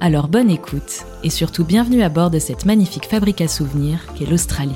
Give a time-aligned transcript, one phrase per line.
[0.00, 4.26] Alors bonne écoute et surtout bienvenue à bord de cette magnifique fabrique à souvenirs qu'est
[4.26, 4.74] l'Australie.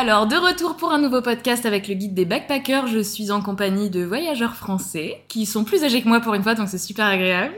[0.00, 3.42] Alors, de retour pour un nouveau podcast avec le guide des backpackers, je suis en
[3.42, 6.78] compagnie de voyageurs français qui sont plus âgés que moi pour une fois, donc c'est
[6.78, 7.54] super agréable.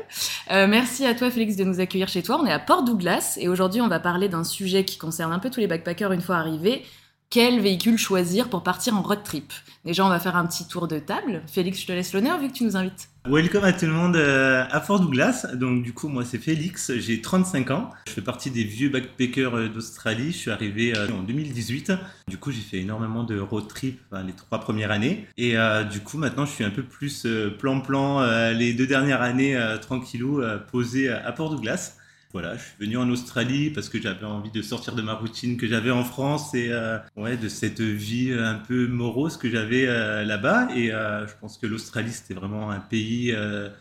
[0.51, 2.41] Euh, merci à toi Félix de nous accueillir chez toi.
[2.41, 5.39] On est à Port Douglas et aujourd'hui on va parler d'un sujet qui concerne un
[5.39, 6.83] peu tous les backpackers une fois arrivés,
[7.31, 9.53] quel véhicule choisir pour partir en road trip.
[9.85, 11.43] Déjà, on va faire un petit tour de table.
[11.47, 13.09] Félix, je te laisse l'honneur vu que tu nous invites.
[13.25, 15.47] Welcome à tout le monde euh, à Fort Douglas.
[15.55, 17.91] Donc du coup, moi c'est Félix, j'ai 35 ans.
[18.09, 20.33] Je fais partie des vieux backpackers euh, d'Australie.
[20.33, 21.93] Je suis arrivé euh, en 2018.
[22.27, 25.29] Du coup, j'ai fait énormément de road trip les trois premières années.
[25.37, 25.55] Et
[25.91, 27.27] du coup, maintenant, je suis un peu plus
[27.59, 31.97] plan-plan les deux dernières années tranquillou posé à Port Douglas.
[32.33, 35.57] Voilà, je suis venu en Australie parce que j'avais envie de sortir de ma routine
[35.57, 39.87] que j'avais en France et euh, ouais, de cette vie un peu morose que j'avais
[39.89, 40.69] euh, là-bas.
[40.77, 43.35] Et euh, je pense que l'Australie, c'était vraiment un pays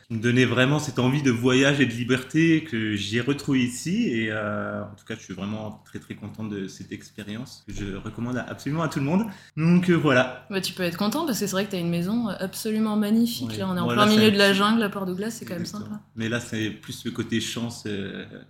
[0.08, 4.10] qui me donnait vraiment cette envie de voyage et de liberté que j'ai retrouvé ici.
[4.10, 7.96] Et en tout cas, je suis vraiment très très content de cette expérience que je
[7.98, 9.26] recommande absolument à tout le monde.
[9.58, 10.48] Donc voilà.
[10.50, 12.96] Bah, tu peux être content parce que c'est vrai que tu as une maison absolument
[12.96, 13.58] magnifique.
[13.58, 16.02] Là, on est en plein milieu de la jungle à Port-Douglas, c'est quand même sympa.
[16.16, 17.86] Mais là, c'est plus le côté chance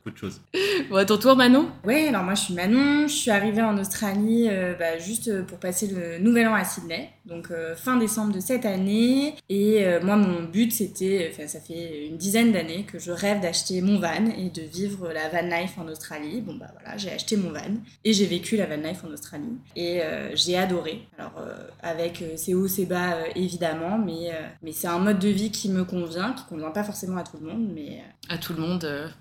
[0.06, 0.42] autre chose.
[0.90, 1.70] Bon, à ton tour, Manon.
[1.86, 5.44] Oui, alors moi je suis Manon, je suis arrivée en Australie euh, bah, juste euh,
[5.44, 9.36] pour passer le nouvel an à Sydney, donc euh, fin décembre de cette année.
[9.50, 13.82] Et moi, mon but c'était, enfin, ça fait une dizaine d'années que je rêve d'acheter
[13.82, 16.42] mon van et de vivre la van life en Australie.
[16.42, 19.58] Bon, bah voilà, j'ai acheté mon van et j'ai vécu la van life en Australie.
[19.76, 20.02] Et
[20.34, 21.08] j'ai adoré.
[21.18, 21.42] Alors,
[21.82, 24.32] avec ses hauts, ses bas évidemment, mais,
[24.62, 27.38] mais c'est un mode de vie qui me convient, qui convient pas forcément à tout
[27.42, 28.04] le monde, mais.
[28.28, 29.12] À tout le monde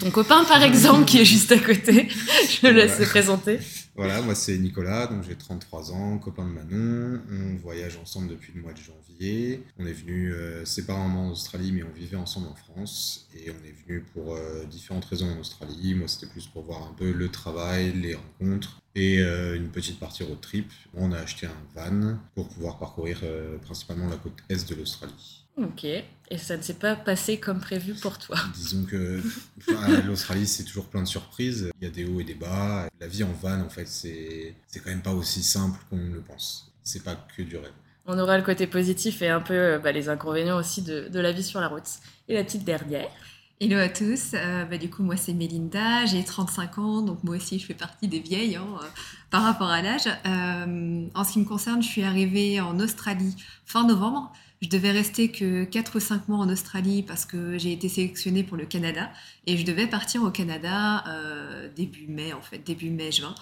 [0.00, 2.08] ton copain, par exemple, qui est juste à côté.
[2.62, 3.60] Je le laisse se présenter.
[4.00, 7.20] Voilà, moi c'est Nicolas, donc j'ai 33 ans, copain de Manon.
[7.30, 9.62] On voyage ensemble depuis le mois de janvier.
[9.78, 13.28] On est venu euh, séparément en Australie, mais on vivait ensemble en France.
[13.36, 15.94] Et on est venu pour euh, différentes raisons en Australie.
[15.94, 20.00] Moi c'était plus pour voir un peu le travail, les rencontres et euh, une petite
[20.00, 20.72] partie road trip.
[20.94, 23.20] On a acheté un van pour pouvoir parcourir
[23.60, 25.39] principalement la côte est de l'Australie.
[25.62, 25.84] Ok.
[25.84, 29.20] Et ça ne s'est pas passé comme prévu pour toi Disons que
[30.06, 31.70] l'Australie, c'est toujours plein de surprises.
[31.80, 32.88] Il y a des hauts et des bas.
[33.00, 36.72] La vie en van, en fait, c'est quand même pas aussi simple qu'on le pense.
[36.84, 37.72] C'est pas que du rêve.
[38.06, 41.20] On aura le côté positif et un peu euh, bah, les inconvénients aussi de, de,
[41.20, 41.88] la vie sur la route.
[42.28, 43.08] Et la petite dernière
[43.60, 47.36] Hello à tous, euh, bah, du coup moi c'est Mélinda, j'ai 35 ans, donc moi
[47.36, 48.86] aussi je fais partie des vieilles hein, euh,
[49.30, 50.08] par rapport à l'âge.
[50.26, 54.32] en ce qui me concerne, je suis arrivée en Australie fin novembre.
[54.62, 58.44] Je devais rester que 4 ou 5 mois en Australie parce que j'ai été sélectionnée
[58.44, 59.10] pour le Canada
[59.46, 63.34] et je devais partir au Canada euh, début mai en fait, début mai-juin.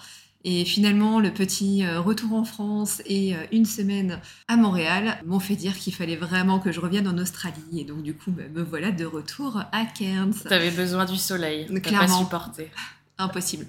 [0.45, 5.41] Et finalement, le petit euh, retour en France et euh, une semaine à Montréal m'ont
[5.41, 7.81] fait dire qu'il fallait vraiment que je revienne en Australie.
[7.81, 10.33] Et donc, du coup, bah, me voilà de retour à Cairns.
[10.47, 11.65] T'avais besoin du soleil.
[11.81, 12.07] Clairement.
[12.07, 12.71] Pas supporté.
[13.17, 13.67] Impossible.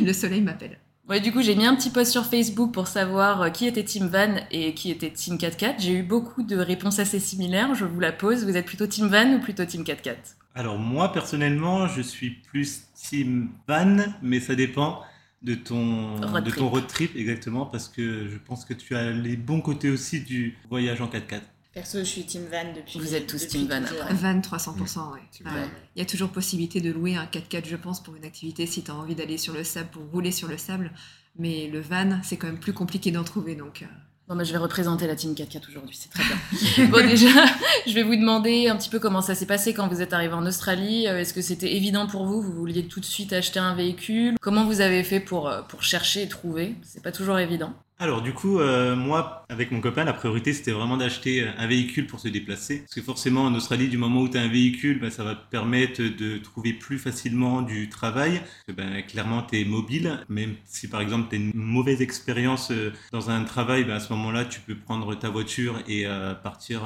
[0.00, 0.78] Le soleil m'appelle.
[1.06, 3.84] Ouais, du coup, j'ai mis un petit post sur Facebook pour savoir euh, qui était
[3.84, 5.74] Team Van et qui était Team 4x4.
[5.78, 7.74] J'ai eu beaucoup de réponses assez similaires.
[7.74, 8.44] Je vous la pose.
[8.46, 10.16] Vous êtes plutôt Team Van ou plutôt Team 4x4
[10.54, 15.02] Alors, moi, personnellement, je suis plus Team Van, mais ça dépend
[15.42, 19.10] de ton road, de ton road trip, exactement, parce que je pense que tu as
[19.10, 21.42] les bons côtés aussi du voyage en 4x4.
[21.74, 23.00] Perso, je suis Team Van depuis.
[23.00, 24.14] Vous êtes tous Team Van après.
[24.14, 25.20] Van 300%, ouais.
[25.96, 28.84] Il y a toujours possibilité de louer un 4x4, je pense, pour une activité si
[28.84, 30.92] tu as envie d'aller sur le sable, pour rouler sur le sable.
[31.36, 33.56] Mais le van, c'est quand même plus compliqué d'en trouver.
[33.56, 33.82] Donc.
[33.82, 33.86] Euh.
[34.28, 36.86] Non, mais je vais représenter la team 4x4 aujourd'hui, c'est très bien.
[36.90, 37.28] bon, déjà,
[37.86, 40.32] je vais vous demander un petit peu comment ça s'est passé quand vous êtes arrivé
[40.32, 41.08] en Australie.
[41.08, 42.40] Euh, est-ce que c'était évident pour vous?
[42.40, 44.36] Vous vouliez tout de suite acheter un véhicule?
[44.40, 46.76] Comment vous avez fait pour, euh, pour chercher et trouver?
[46.82, 47.74] C'est pas toujours évident.
[48.04, 51.66] Alors du coup, euh, moi, avec mon copain, la priorité c'était vraiment d'acheter euh, un
[51.66, 52.80] véhicule pour se déplacer.
[52.80, 55.34] Parce que forcément, en Australie, du moment où tu as un véhicule, ben, ça va
[55.34, 58.42] te permettre de trouver plus facilement du travail.
[58.68, 60.22] ben, clairement, tu es mobile.
[60.28, 64.00] Même si par exemple, tu as une mauvaise expérience euh, dans un travail, ben, à
[64.00, 66.04] ce moment-là, tu peux prendre ta voiture et
[66.42, 66.82] partir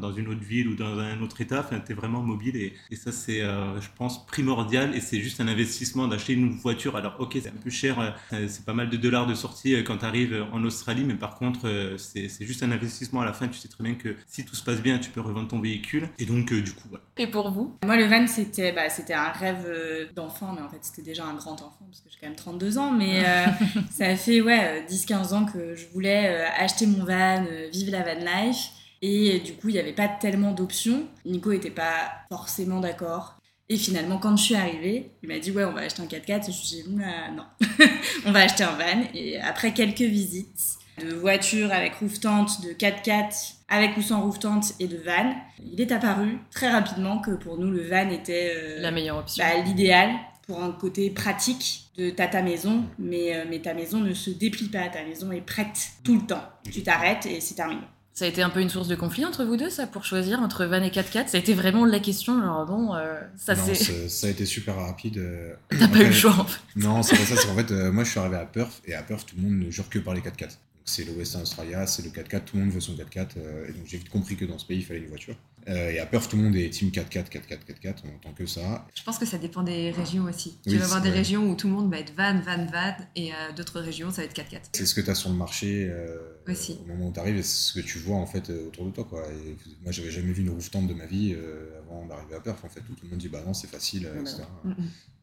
[0.00, 1.68] dans une autre ville ou dans un autre état.
[1.68, 2.56] Tu es vraiment mobile.
[2.56, 4.94] Et, et ça, c'est, je pense, primordial.
[4.94, 6.94] Et c'est juste un investissement d'acheter une voiture.
[6.94, 8.14] Alors ok, c'est un peu cher.
[8.30, 11.36] c'est pas mal de dollars de sortie quand tu arrives en en Australie, mais par
[11.36, 13.48] contre, euh, c'est c'est juste un investissement à la fin.
[13.48, 16.08] Tu sais très bien que si tout se passe bien, tu peux revendre ton véhicule.
[16.18, 17.04] Et donc, euh, du coup, voilà.
[17.16, 17.76] Et pour vous?
[17.84, 21.24] Moi, le van, c'était bah, c'était un rêve euh, d'enfant, mais en fait, c'était déjà
[21.24, 22.92] un grand enfant, parce que j'ai quand même 32 ans.
[22.92, 23.46] Mais euh,
[23.90, 28.02] ça fait ouais, 10-15 ans que je voulais euh, acheter mon van, euh, vivre la
[28.02, 28.70] van life.
[29.02, 31.04] Et du coup, il n'y avait pas tellement d'options.
[31.24, 33.39] Nico n'était pas forcément d'accord.
[33.72, 36.40] Et finalement, quand je suis arrivée, il m'a dit Ouais, on va acheter un 4x4.
[36.40, 37.44] Et je me suis dit Oula, non,
[38.26, 39.04] on va acheter un van.
[39.14, 40.60] Et après quelques visites
[41.00, 45.34] de voitures avec roof tent, de 4x4 avec ou sans roof tent et de van,
[45.72, 49.44] il est apparu très rapidement que pour nous, le van était euh, La meilleure option.
[49.44, 50.10] bah, l'idéal
[50.48, 54.30] pour un côté pratique de t'as ta maison, mais, euh, mais ta maison ne se
[54.30, 56.42] déplie pas, ta maison est prête tout le temps.
[56.72, 57.82] Tu t'arrêtes et c'est terminé.
[58.20, 60.40] Ça a été un peu une source de conflit entre vous deux, ça, pour choisir
[60.40, 64.10] entre van et 4x4 Ça a été vraiment la question, genre bon, euh, ça c'est.
[64.10, 65.16] ça, a été super rapide.
[65.16, 65.54] euh.
[65.70, 66.60] T'as pas eu le choix en fait.
[66.76, 67.36] Non, c'est pas ça.
[67.38, 69.48] C'est qu'en fait, euh, moi, je suis arrivé à Perth et à Perth, tout le
[69.48, 70.38] monde ne jure que par les 4x4.
[70.48, 70.50] Donc,
[70.84, 73.28] c'est le Western Australia, c'est le 4x4, tout le monde veut son 4x4.
[73.38, 75.36] euh, et donc, j'ai vite compris que dans ce pays, il fallait une voiture.
[75.68, 77.94] Euh, et à Perth, tout le monde est team 4x4, 4x4, 4x4.
[78.04, 78.86] On entend que ça.
[78.94, 80.58] Je pense que ça dépend des régions aussi.
[80.66, 81.18] Oui, tu vas avoir des vrai.
[81.18, 84.22] régions où tout le monde va être van, van, van, et euh, d'autres régions, ça
[84.22, 84.60] va être 4x4.
[84.72, 86.18] C'est ce que tu as sur le marché euh,
[86.48, 86.78] Aussi.
[86.82, 88.90] au moment où tu arrives et c'est ce que tu vois en fait autour de
[88.90, 89.04] toi.
[89.04, 89.22] Quoi.
[89.28, 92.40] Et moi, j'avais jamais vu une roof tent de ma vie euh, avant d'arriver à
[92.40, 92.64] Perth.
[92.64, 94.42] En fait, où tout le monde dit bah non, c'est facile, euh, etc.
[94.64, 94.72] Mm.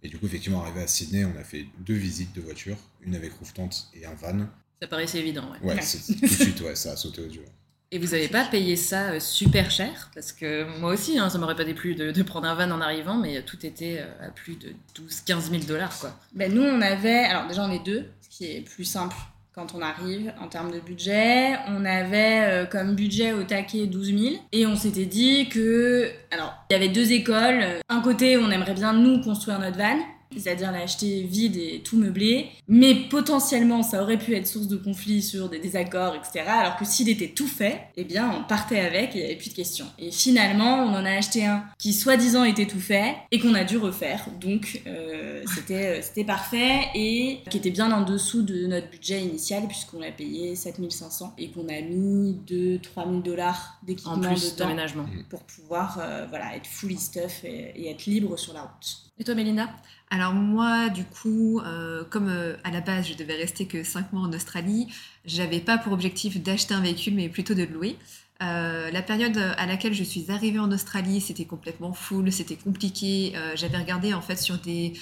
[0.03, 3.15] Et du coup, effectivement, arrivé à Sydney, on a fait deux visites de voitures, une
[3.15, 4.45] avec roof tent et un van.
[4.79, 5.67] Ça paraissait évident, ouais.
[5.69, 5.81] Ouais, Ouais.
[5.81, 7.45] c'est tout de suite, ouais, ça a sauté aux yeux.
[7.91, 10.09] Et vous avez pas payé ça euh, super cher?
[10.13, 13.15] Parce que moi aussi, hein, ça m'aurait pas déplu de, prendre un van en arrivant,
[13.15, 16.11] mais tout était euh, à plus de 12-15 000 dollars, quoi.
[16.33, 19.15] Ben, nous, on avait, alors déjà on est deux, ce qui est plus simple
[19.53, 21.55] quand on arrive en termes de budget.
[21.69, 26.53] On avait euh, comme budget au taquet 12 000 et on s'était dit que, alors
[26.69, 27.63] il y avait deux écoles.
[27.87, 29.97] Un côté, on aimerait bien nous construire notre van.
[30.35, 35.21] C'est-à-dire l'acheter vide et tout meublé, mais potentiellement ça aurait pu être source de conflits
[35.21, 36.45] sur des désaccords, etc.
[36.47, 39.35] Alors que s'il était tout fait, eh bien on partait avec et il n'y avait
[39.37, 39.87] plus de questions.
[39.99, 43.63] Et finalement, on en a acheté un qui soi-disant était tout fait et qu'on a
[43.63, 44.25] dû refaire.
[44.39, 49.21] Donc euh, c'était euh, c'était parfait et qui était bien en dessous de notre budget
[49.21, 54.53] initial puisqu'on l'a payé 7500 et qu'on a mis 2-3 000 dollars En d'équipement plus
[54.53, 55.05] dedans d'aménagement.
[55.29, 59.06] pour pouvoir euh, voilà, être fully stuff et, et être libre sur la route.
[59.19, 59.69] Et toi, Mélina?
[60.11, 64.13] Alors moi, du coup, euh, comme euh, à la base, je devais rester que 5
[64.13, 64.87] mois en Australie,
[65.25, 67.97] j'avais pas pour objectif d'acheter un véhicule, mais plutôt de le louer.
[68.43, 73.33] Euh, la période à laquelle je suis arrivée en Australie, c'était complètement full, c'était compliqué.
[73.55, 74.93] J'avais regardé en fait sur des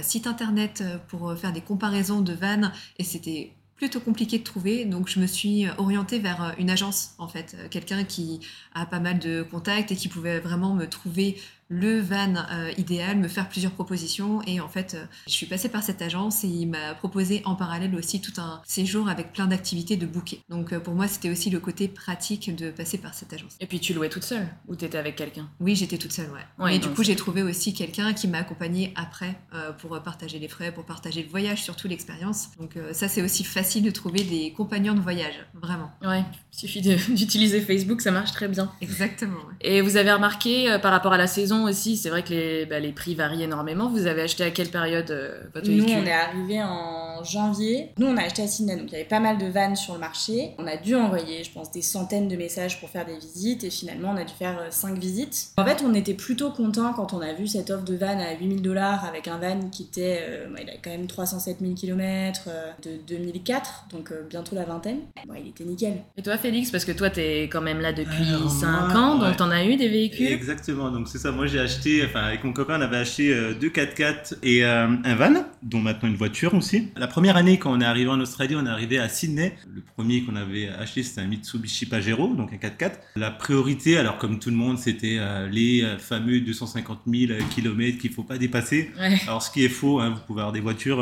[0.00, 4.86] sites internet pour faire des comparaisons de vannes et c'était plutôt compliqué de trouver.
[4.86, 8.40] Donc je me suis orientée vers une agence en fait, quelqu'un qui
[8.74, 11.36] a pas mal de contacts et qui pouvait vraiment me trouver
[11.68, 14.40] le van euh, idéal, me faire plusieurs propositions.
[14.46, 17.54] Et en fait, euh, je suis passée par cette agence et il m'a proposé en
[17.54, 20.40] parallèle aussi tout un séjour avec plein d'activités de bouquet.
[20.48, 23.56] Donc euh, pour moi, c'était aussi le côté pratique de passer par cette agence.
[23.60, 25.48] Et puis tu louais toute seule Ou t'étais avec quelqu'un?
[25.60, 26.64] Oui, j'étais toute seule, ouais.
[26.64, 29.38] Ouais, et du coup, j'ai trouvé aussi quelqu'un qui m'a accompagnée après
[29.78, 32.48] pour partager les frais, pour partager le voyage, surtout l'expérience.
[32.58, 35.90] Donc ça, c'est aussi facile de trouver des compagnons de voyage, vraiment.
[36.02, 38.70] Ouais, il suffit d'utiliser Facebook, ça marche très bien.
[38.80, 39.36] Exactement.
[39.36, 39.54] ouais.
[39.60, 42.80] Et vous avez remarqué, par rapport à la saison aussi, c'est vrai que les, bah,
[42.80, 43.88] les prix varient énormément.
[43.88, 47.90] Vous avez acheté à quelle période euh, votre Nous, véhicule on est arrivé en janvier.
[47.98, 49.94] Nous, on a acheté à Sydney, donc il y avait pas mal de vannes sur
[49.94, 50.52] le marché.
[50.58, 53.70] On a dû envoyer, je pense, des centaines de messages pour faire des visites et
[53.70, 55.48] finalement, on a dû faire 5 visites.
[55.56, 58.34] En fait, on était plutôt content quand on a vu cette offre de van à
[58.38, 61.74] 8000 dollars avec un van qui était, euh, bah, il a quand même 307 000
[61.74, 62.48] km
[62.82, 65.00] de 2004, donc euh, bientôt la vingtaine.
[65.26, 66.02] Bon, il était nickel.
[66.16, 69.18] Et toi, Félix, parce que toi, t'es quand même là depuis Alors, 5 moi, ans,
[69.20, 69.26] ouais.
[69.26, 70.28] donc t'en as eu des véhicules?
[70.32, 71.32] Exactement, donc c'est ça.
[71.32, 74.86] Moi j'ai acheté, enfin avec mon copain, on avait acheté euh, deux 4x4 et euh,
[75.04, 76.88] un van, dont maintenant une voiture aussi.
[76.96, 79.56] La première année, quand on est arrivé en Australie, on est arrivé à Sydney.
[79.74, 82.92] Le premier qu'on avait acheté, c'était un Mitsubishi Pajero, donc un 4x4.
[83.16, 88.12] La priorité, alors comme tout le monde, c'était euh, les fameux 250 000 km qu'il
[88.12, 88.90] faut pas dépasser.
[88.98, 89.16] Ouais.
[89.26, 90.98] Alors ce qui est faux, hein, vous pouvez avoir des voitures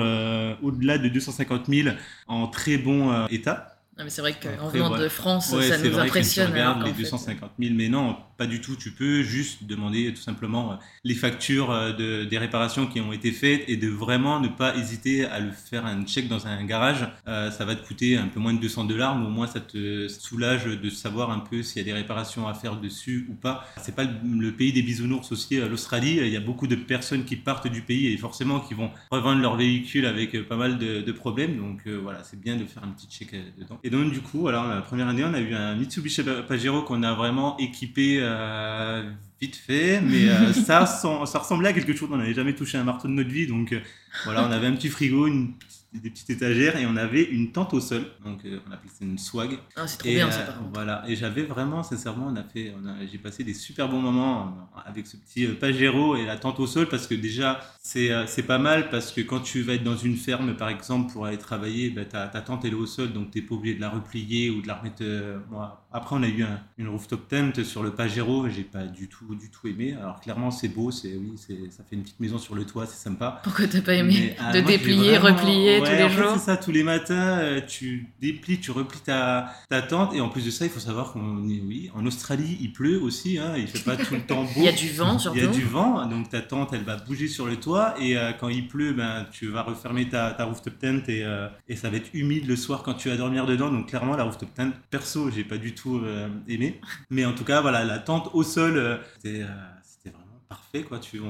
[0.63, 1.89] au-delà de 250 000
[2.29, 3.76] en très bon état.
[3.99, 6.49] Non, mais c'est vrai qu'en venant de France, Ouais, ça nous vrai que impressionne.
[6.49, 8.77] tu regardes alors les qu'en fait, 250 000, mais non, pas du tout.
[8.77, 13.15] Tu peux juste demander tout simplement euh, les factures euh, de, des réparations qui ont
[13.15, 16.63] été faites et de vraiment ne pas hésiter à le faire un check dans un
[16.65, 17.09] garage.
[17.27, 19.61] Euh, ça va te coûter un peu moins de 200 dollars, mais au moins ça
[19.61, 23.35] te soulage de savoir un peu s'il y a des réparations à faire dessus ou
[23.35, 23.67] pas.
[23.81, 26.19] C'est pas le, pays des bisounours aussi, euh, l'Australie.
[26.21, 29.41] Il y a beaucoup de personnes qui partent du pays et forcément qui vont revendre
[29.41, 31.57] leur véhicule avec euh, pas mal de, de problèmes.
[31.57, 33.81] Donc euh, voilà, c'est bien de faire un petit check euh, dedans.
[33.87, 37.05] Et donc du coup, alors la première année, on a eu un Mitsubishi Pajero qu'on
[37.05, 39.09] a vraiment équipé euh,
[39.41, 42.09] vite fait, mais euh, ça, ça ressemblait à quelque chose.
[42.11, 43.79] On n'avait jamais touché un marteau de notre vie, donc euh,
[44.25, 45.53] voilà, on avait un petit frigo, une,
[46.01, 48.03] des petites étagères et on avait une tente au sol.
[48.25, 49.59] Donc euh, on appelait ça une swag.
[49.77, 52.43] Ah, c'est trop Et, bien euh, ça par voilà, et j'avais vraiment, sincèrement, on a
[52.45, 52.73] fait,
[53.11, 56.61] j'ai passé des super bons moments euh, avec ce petit euh, Pajero et la tente
[56.61, 59.85] au sol parce que déjà c'est c'est pas mal parce que quand tu vas être
[59.85, 62.87] dans une ferme par exemple pour aller travailler, bah, ta, ta tente elle est au
[62.87, 65.03] sol donc t'es pas obligé de la replier ou de la remettre.
[65.51, 65.83] moi.
[65.93, 69.35] Après on a eu un- une rooftop tent sur le Pajero, j'ai pas du tout
[69.35, 69.95] du tout aimé.
[69.99, 72.87] Alors clairement c'est beau, c'est oui, c'est ça fait une petite maison sur le toit,
[72.87, 73.41] c'est sympa.
[73.43, 76.33] Pourquoi t'as pas aimé Mais, de moi, déplier, vraiment- replier tous les en fait, jours
[76.35, 80.15] C'est ça, tous les matins, euh, tu déplies, tu replies ta, ta tente.
[80.15, 83.01] Et en plus de ça, il faut savoir qu'on est, oui, en Australie, il pleut
[83.01, 83.39] aussi.
[83.39, 84.51] Hein, il fait pas tout le temps beau.
[84.57, 85.39] Il y a du vent surtout.
[85.39, 87.95] Il y a du vent, donc ta tente, elle va bouger sur le toit.
[88.01, 91.49] Et euh, quand il pleut, ben, tu vas refermer ta, ta rooftop tent et, euh,
[91.69, 93.71] et ça va être humide le soir quand tu vas dormir dedans.
[93.71, 96.81] Donc clairement, la rooftop tent, perso, j'ai pas du tout euh, aimé.
[97.11, 99.47] Mais en tout cas, voilà, la tente au sol, euh, c'était euh,
[99.83, 100.83] c'était vraiment parfait.
[100.83, 100.99] Quoi.
[100.99, 101.27] Tu, on,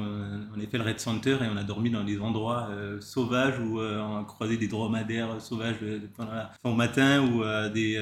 [0.55, 3.59] on a fait le Red Center et on a dormi dans des endroits euh, sauvages
[3.61, 7.43] où euh, on a croisé des dromadaires sauvages euh, pendant la, enfin, au matin ou
[7.43, 8.01] euh, des,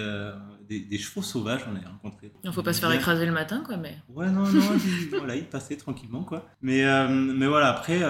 [0.68, 2.32] des, des chevaux sauvages, on a rencontré.
[2.42, 3.96] Il faut pas se faire écraser le matin quoi mais.
[4.08, 4.60] Ouais, non, non,
[5.12, 5.34] il, voilà,
[5.78, 6.46] tranquillement, quoi.
[6.62, 8.00] Mais, mais voilà, après,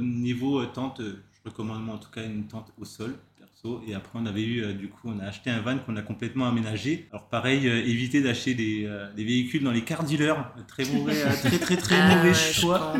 [0.00, 3.14] niveau tente, je recommande moi en tout cas une tente au sol,
[3.86, 6.02] Et après, on avait eu, euh, du coup, on a acheté un van qu'on a
[6.02, 7.08] complètement aménagé.
[7.12, 10.52] Alors, pareil, euh, éviter d'acheter des, euh, des véhicules dans les car dealers.
[10.66, 12.94] Très mauvais, très, très, très Ah mauvais ouais, choix.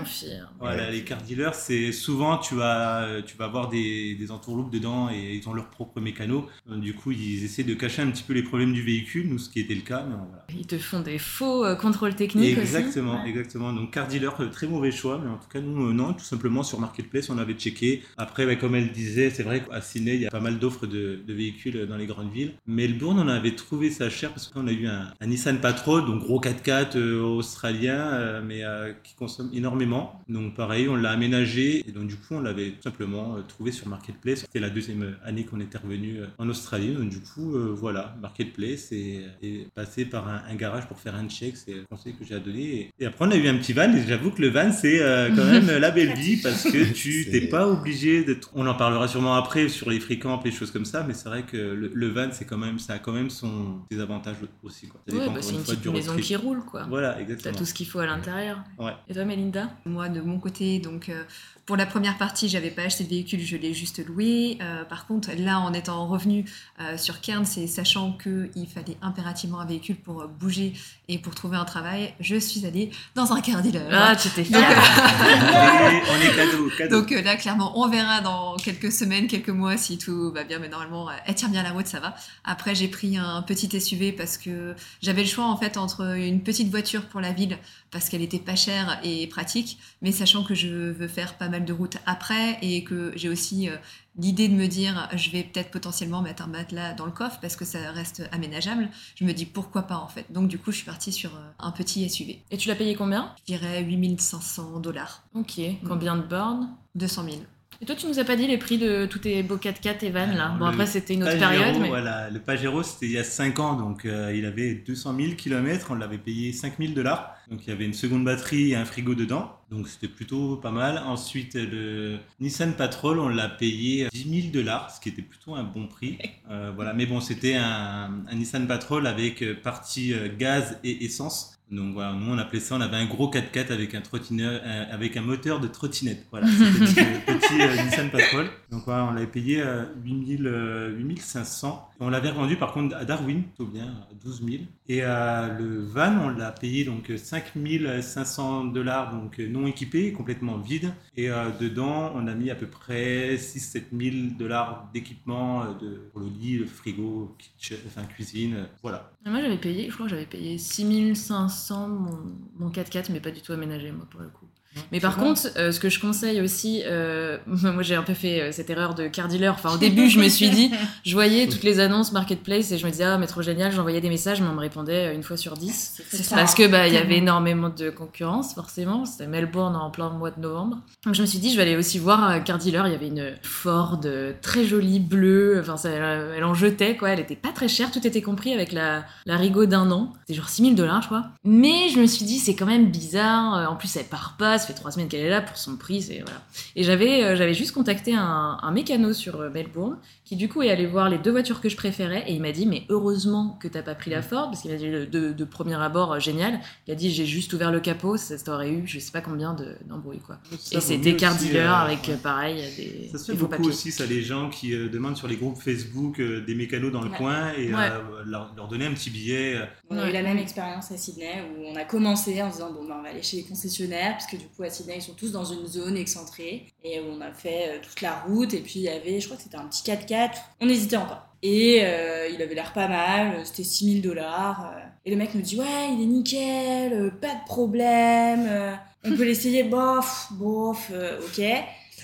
[0.59, 5.09] Voilà, les car dealers, c'est souvent tu vas, tu vas avoir des, des entourloupes dedans
[5.11, 6.47] et ils ont leur propre mécano.
[6.67, 9.49] Du coup, ils essaient de cacher un petit peu les problèmes du véhicule, nous, ce
[9.49, 10.45] qui était le cas, mais voilà.
[10.59, 12.61] Ils te font des faux euh, contrôles techniques aussi.
[12.77, 13.29] Exactement, Ouais.
[13.31, 13.73] exactement.
[13.73, 16.63] Donc car dealer, très mauvais choix, mais en tout cas nous euh, non, tout simplement
[16.63, 18.03] sur marketplace on avait checké.
[18.19, 20.87] Après, bah, comme elle disait, c'est vrai qu'à Sydney il y a pas mal d'offres
[20.87, 22.53] de, de véhicules dans les grandes villes.
[22.67, 26.21] Melbourne, on avait trouvé ça cher parce qu'on a eu un, un Nissan Patrol, donc
[26.21, 30.21] gros 4x4 euh, australien, euh, mais euh, qui consomme énormément.
[30.29, 33.89] Donc pareil, on l'a aménagé et donc du coup on l'avait tout simplement trouvé sur
[33.89, 34.41] marketplace.
[34.41, 36.95] C'était la deuxième année qu'on était revenu en Australie.
[36.95, 41.29] Donc du coup voilà, marketplace et, et passer par un, un garage pour faire un
[41.29, 42.93] check, c'est le conseil que j'ai à donner.
[42.99, 44.99] Et, et après on a eu un petit van et j'avoue que le van c'est
[45.35, 48.51] quand même la belle vie parce que tu t'es pas obligé d'être.
[48.55, 51.43] On en parlera sûrement après sur les fréquents, les choses comme ça, mais c'est vrai
[51.45, 54.89] que le, le van c'est quand même ça a quand même son ses avantages aussi
[54.89, 55.01] quoi.
[55.09, 56.25] Ça Ouais, dépend bah, c'est une fois petite du maison trip.
[56.25, 56.85] qui roule quoi.
[56.89, 57.57] Voilà, T'as exactement.
[57.59, 58.59] tout ce qu'il faut à l'intérieur.
[58.79, 58.93] Ouais.
[59.09, 61.23] Et toi Mélinda Moi, de mon côté, donc euh,
[61.67, 64.59] pour la première partie, j'avais pas acheté de véhicule, je l'ai juste loué.
[64.61, 66.45] Euh, par contre, là, en étant revenu
[66.81, 70.73] euh, sur Cairns et sachant qu'il fallait impérativement un véhicule pour euh, bouger
[71.09, 73.87] et pour trouver un travail, je suis allée dans un car dealer.
[73.93, 74.53] Ah, tu t'es fait.
[74.55, 76.97] Donc, Et on est cadeau, cadeau.
[77.01, 80.59] Donc euh, là, clairement, on verra dans quelques semaines, quelques mois si tout va bien.
[80.59, 82.15] Mais normalement, euh, elle tient bien la route, ça va.
[82.45, 86.43] Après, j'ai pris un petit SUV parce que j'avais le choix en fait entre une
[86.43, 87.59] petite voiture pour la ville
[87.91, 91.65] parce qu'elle était pas chère et pratique, mais sachant que je veux faire pas mal
[91.65, 93.77] de routes après et que j'ai aussi euh,
[94.17, 97.57] l'idée de me dire je vais peut-être potentiellement mettre un matelas dans le coffre parce
[97.57, 98.89] que ça reste aménageable.
[99.17, 100.27] Je me dis pourquoi pas en fait.
[100.31, 102.43] Donc du coup, je suis partie sur euh, un petit SUV.
[102.51, 103.35] Et tu l'as payé combien?
[103.41, 105.61] Je dirais 8500 dollars, Ok.
[105.87, 106.69] Combien de bornes?
[106.95, 107.37] 200 000.
[107.83, 110.11] Et toi, tu nous as pas dit les prix de tous tes beaux 4x4 et
[110.11, 111.89] van là Bon, après, c'était une autre Pajero, période, mais.
[111.89, 115.33] Voilà, le Pajero, c'était il y a 5 ans, donc euh, il avait 200 000
[115.35, 117.35] km, on l'avait payé 5 000 dollars.
[117.51, 120.71] Donc il y avait une seconde batterie et un frigo dedans, donc c'était plutôt pas
[120.71, 121.03] mal.
[121.05, 125.65] Ensuite, le Nissan Patrol, on l'a payé 10 000 dollars, ce qui était plutôt un
[125.65, 126.19] bon prix.
[126.51, 131.05] Euh, voilà, mais bon, c'était un, un Nissan Patrol avec euh, partie euh, gaz et
[131.05, 131.61] essence.
[131.71, 135.17] Donc voilà, nous on appelait ça, on avait un gros 4x4 avec un trottineur, avec
[135.17, 136.27] un moteur de trottinette.
[136.33, 136.49] Voilà,
[136.87, 138.47] c'était le petit euh, Nissan Patrol.
[138.73, 141.91] Donc voilà, on l'avait payé à 8000, euh, 8500.
[142.01, 144.63] Et on l'avait revendu par contre à Darwin, plutôt bien, à 12 000.
[144.89, 150.93] Et le van, on l'a payé donc 5500 dollars, donc euh, non équipé, complètement vide.
[151.17, 156.21] Et euh, dedans, on a mis à peu près 6-7 000 dollars d'équipement euh, pour
[156.21, 159.13] le lit, le frigo, kitchen, enfin cuisine, voilà.
[159.27, 162.19] Et Moi, j'avais payé, je crois que j'avais payé 6500 mon,
[162.59, 164.47] mon 4x4, mais pas du tout aménagé, moi, pour le coup.
[164.93, 168.41] Mais par contre, euh, ce que je conseille aussi, euh, moi j'ai un peu fait
[168.41, 169.55] euh, cette erreur de car dealer.
[169.55, 170.71] Enfin, au début, je me suis dit,
[171.05, 174.01] je voyais toutes les annonces marketplace et je me disais, ah, mais trop génial, j'envoyais
[174.01, 176.03] des messages, mais on me répondait une fois sur dix.
[176.31, 180.31] Parce que bah il y avait énormément de concurrence forcément, c'était Melbourne en plein mois
[180.31, 180.79] de novembre.
[181.05, 183.09] Donc je me suis dit je vais aller aussi voir car dealer, il y avait
[183.09, 184.01] une Ford
[184.43, 188.07] très jolie bleue, enfin ça, elle, en jetait quoi, elle était pas très chère, tout
[188.07, 190.13] était compris avec la la Rigo d'un an.
[190.21, 191.25] C'était genre 6000 dollars je crois.
[191.45, 194.67] Mais je me suis dit c'est quand même bizarre, en plus elle part pas, ça
[194.75, 196.43] trois semaines qu'elle est là pour son prix, c'est voilà.
[196.77, 199.99] Et j'avais euh, juste contacté un, un mécano sur euh, Melbourne
[200.31, 202.53] qui du coup est allé voir les deux voitures que je préférais et il m'a
[202.53, 205.33] dit mais heureusement que t'as pas pris la Ford parce qu'il m'a dit de, de,
[205.33, 206.61] de premier abord euh, génial.
[206.87, 209.55] Il a dit j'ai juste ouvert le capot, ça t'aurait eu je sais pas combien
[209.55, 210.39] de- d'embrouilles quoi.
[210.57, 212.15] Ça Et c'était car dealer euh, avec ouais.
[212.15, 213.67] euh, pareil des, Ça se fait des beaucoup papiers.
[213.71, 217.03] aussi, ça, les gens qui euh, demandent sur les groupes Facebook euh, des mécanos dans
[217.03, 217.17] le Ouais.
[217.17, 217.89] coin et Ouais.
[217.91, 219.57] euh, leur, leur donner un petit billet.
[219.91, 222.71] On a eu la même expérience à Sydney où on a commencé en se disant
[222.73, 225.03] bon ben, on va aller chez les concessionnaires parce que du coup à Sydney ils
[225.03, 228.61] sont tous dans une zone excentrée et on a fait euh, toute la route et
[228.61, 230.20] puis il y avait je crois que c'était un petit 4x4
[230.61, 234.75] on hésitait encore et euh, il avait l'air pas mal c'était 6000 dollars
[235.05, 238.73] et le mec nous dit ouais il est nickel euh, pas de problème euh,
[239.05, 241.43] on peut l'essayer bof bof euh, ok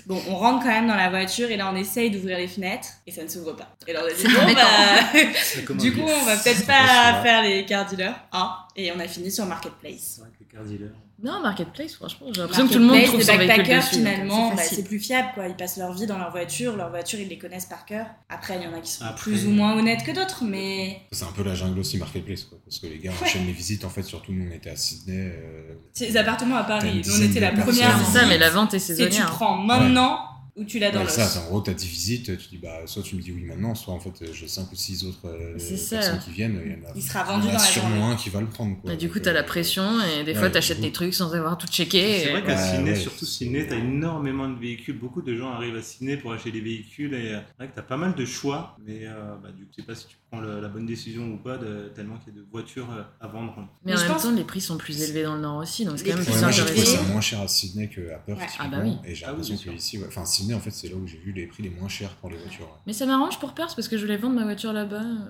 [0.05, 2.87] Bon, on rentre quand même dans la voiture et là on essaye d'ouvrir les fenêtres
[3.05, 3.75] et ça ne s'ouvre pas.
[3.87, 7.41] Et là on a dit C'est bon bah du coup, on va peut-être pas faire
[7.41, 8.15] les car dealers.
[8.31, 10.13] hein, et on a fini sur Marketplace.
[10.15, 10.93] C'est vrai que les car dealers.
[11.23, 13.95] Non, Marketplace, franchement, j'ai l'impression que tout le monde trouve les son véhicule backpackers, dessus.
[13.95, 15.29] finalement, c'est bah, c'est plus fiable.
[15.33, 15.47] quoi.
[15.47, 16.75] Ils passent leur vie dans leur voiture.
[16.75, 18.05] Leur voiture, ils les connaissent par cœur.
[18.29, 21.01] Après, il y en a qui sont Après- plus ou moins honnêtes que d'autres, mais
[21.11, 22.59] C'est un peu la jungle aussi, Marketplace, quoi.
[22.63, 25.31] Parce que les gars enchaînent les visites, en fait, surtout nous, on était à Sydney.
[25.35, 27.01] euh, c'est les appartements à Paris.
[27.03, 27.97] on était la première.
[28.05, 29.25] C'est ça, mais la vente est Et tu saisonnière.
[29.31, 30.19] prends maintenant
[30.57, 31.13] ou tu l'as dans Ouais, l'os.
[31.13, 33.43] ça, c'est en gros, t'as 10 visites, tu dis, bah, soit tu me dis oui
[33.43, 35.97] maintenant, soit en fait, j'ai 5 ou 6 autres euh, ça.
[35.97, 36.61] personnes qui viennent.
[36.65, 38.15] Il, y en a, Il sera il y en vendu a dans la sûrement un
[38.15, 38.89] qui va le prendre, quoi.
[38.91, 41.13] Bah, du coup, t'as la euh, pression et des ouais, fois, t'achètes du des trucs
[41.13, 42.19] sans avoir tout checké.
[42.19, 44.97] C'est et- vrai qu'à Ouais, Sydney, ouais, surtout c'est- Sydney, t'as énormément de véhicules.
[44.97, 47.75] Beaucoup de gens arrivent à Sydney pour acheter des véhicules et euh, c'est vrai que
[47.75, 48.75] t'as pas mal de choix.
[48.85, 51.25] Mais euh, bah, du coup, je sais pas si tu prends le- la bonne décision
[51.33, 53.53] ou pas, de, tellement qu'il y a de voitures euh, à vendre.
[53.57, 55.85] Mais Mais en même pense- temps, les prix sont plus élevés dans le Nord aussi,
[55.85, 57.03] donc c'est quand même plus Ouais, moi, j'ai sont trouvé intéressant.
[57.05, 58.45] ça moins cher à Sydney qu'à Perth, Ouais.
[58.59, 58.97] Ah, bah oui.
[59.05, 59.71] Et j'ai Ah oui, l'impression sûr.
[59.71, 60.05] que ici, ouais.
[60.07, 62.29] enfin, Sydney, en fait, c'est là où j'ai vu les prix les moins chers pour
[62.29, 62.65] les voitures.
[62.65, 62.71] ouais.
[62.87, 65.01] Mais ça m'arrange pour Perth parce que je voulais vendre ma voiture là-bas.
[65.01, 65.25] euh,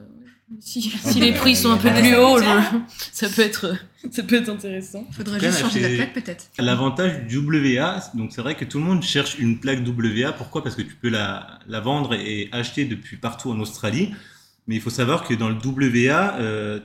[0.61, 2.39] Si, Ah, si bah, les prix sont un peu plus hauts,
[3.11, 3.75] ça peut être,
[4.09, 5.05] ça peut être intéressant.
[5.11, 6.45] Faudrait juste changer la plaque peut-être.
[6.57, 10.31] L'avantage du WA, donc c'est vrai que tout le monde cherche une plaque WA.
[10.31, 10.63] Pourquoi?
[10.63, 14.13] Parce que tu peux la, la vendre et acheter depuis partout en Australie.
[14.67, 16.35] Mais il faut savoir que dans le WA,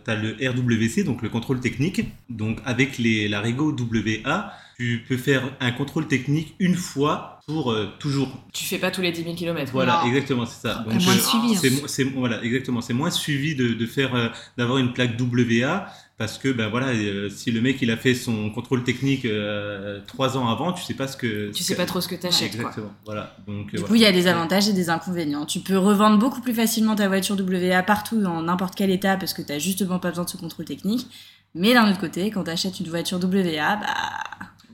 [0.05, 2.05] tu as le RWC, donc le contrôle technique.
[2.31, 7.73] Donc avec les, la Rego WA, tu peux faire un contrôle technique une fois pour
[7.73, 8.29] euh, toujours.
[8.53, 9.73] Tu fais pas tous les 10 000 km.
[9.73, 10.09] Voilà, Non.
[10.09, 10.85] exactement, c'est ça.
[10.91, 11.83] Et moins euh, suivi, hein.
[11.87, 15.87] c'est voilà, exactement, c'est moins suivi de, de faire euh, d'avoir une plaque WA
[16.19, 20.01] parce que ben voilà, euh, si le mec il a fait son contrôle technique euh,
[20.07, 22.53] trois ans avant, tu sais pas ce que Tu sais pas trop ce que t'achètes,
[22.53, 22.61] quoi.
[22.61, 22.93] Exactement.
[23.05, 23.35] Voilà.
[23.49, 23.97] Donc Du coup, voilà.
[23.97, 25.47] il y a des avantages et des inconvénients.
[25.47, 29.35] Tu peux revendre beaucoup plus facilement ta voiture WA partout dans n'importe quel état parce
[29.35, 31.09] que tu justement pas besoin de ce contrôle technique.
[31.55, 33.87] Mais d'un autre côté, quand tu achètes une voiture WA, bah,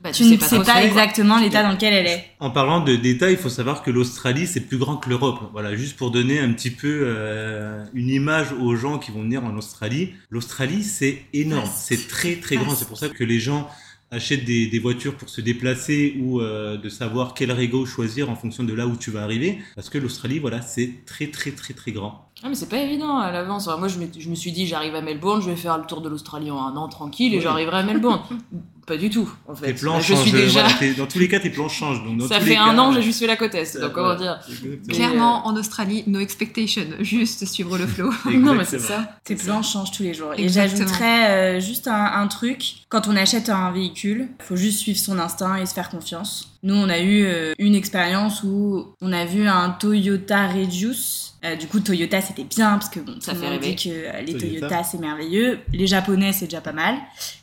[0.01, 2.25] Bah, tu ne sais pas, exactement l'état dans lequel elle est.
[2.39, 5.49] En parlant de détails, il faut savoir que l'Australie c'est plus grand que l'Europe.
[5.51, 9.43] Voilà, juste pour donner un petit peu euh, une image aux gens qui vont venir
[9.43, 10.13] en Australie.
[10.29, 12.75] L'Australie c'est énorme, c'est très très grand.
[12.75, 13.69] C'est pour ça que les gens
[14.11, 18.35] achètent des, des voitures pour se déplacer ou euh, de savoir quel régo choisir en
[18.35, 19.59] fonction de là où tu vas arriver.
[19.75, 22.29] Parce que l'Australie, voilà, c'est très très très très grand.
[22.41, 23.67] Ah, mais c'est pas évident à l'avance.
[23.67, 26.49] Moi, je, me suis dit, j'arrive à Melbourne, je vais faire le tour de l'Australie
[26.51, 27.43] en un an tranquille et Oui.
[27.43, 28.21] j'arriverai à Melbourne.
[28.89, 29.67] pas du tout, en fait.
[29.67, 30.23] Tes plans je changent.
[30.23, 30.67] suis déjà.
[30.67, 32.03] voilà, dans tous les cas, tes plans changent.
[32.03, 33.63] Donc dans Ça tous fait les un cas, an, j'ai juste fait la côte est.
[33.65, 34.87] ça- Donc, comment dire exactement.
[34.89, 38.11] Clairement, en Australie, no expectation, juste suivre le flow.
[38.33, 39.15] Non, mais c'est ça.
[39.23, 40.33] Tes plans changent tous les jours.
[40.37, 42.63] Et j'ajouterais euh, juste un, un truc.
[42.89, 46.57] Quand on achète un véhicule, faut juste suivre son instinct et se faire confiance.
[46.63, 51.28] Nous, on a eu euh, une expérience où on a vu un Toyota Regius.
[51.45, 53.73] Euh, du coup, Toyota, c'était bien parce que bon, Ça tout fait monde rêver.
[53.75, 54.67] dit que euh, les Toyota.
[54.67, 55.59] Toyota, c'est merveilleux.
[55.73, 56.95] Les Japonais, c'est déjà pas mal.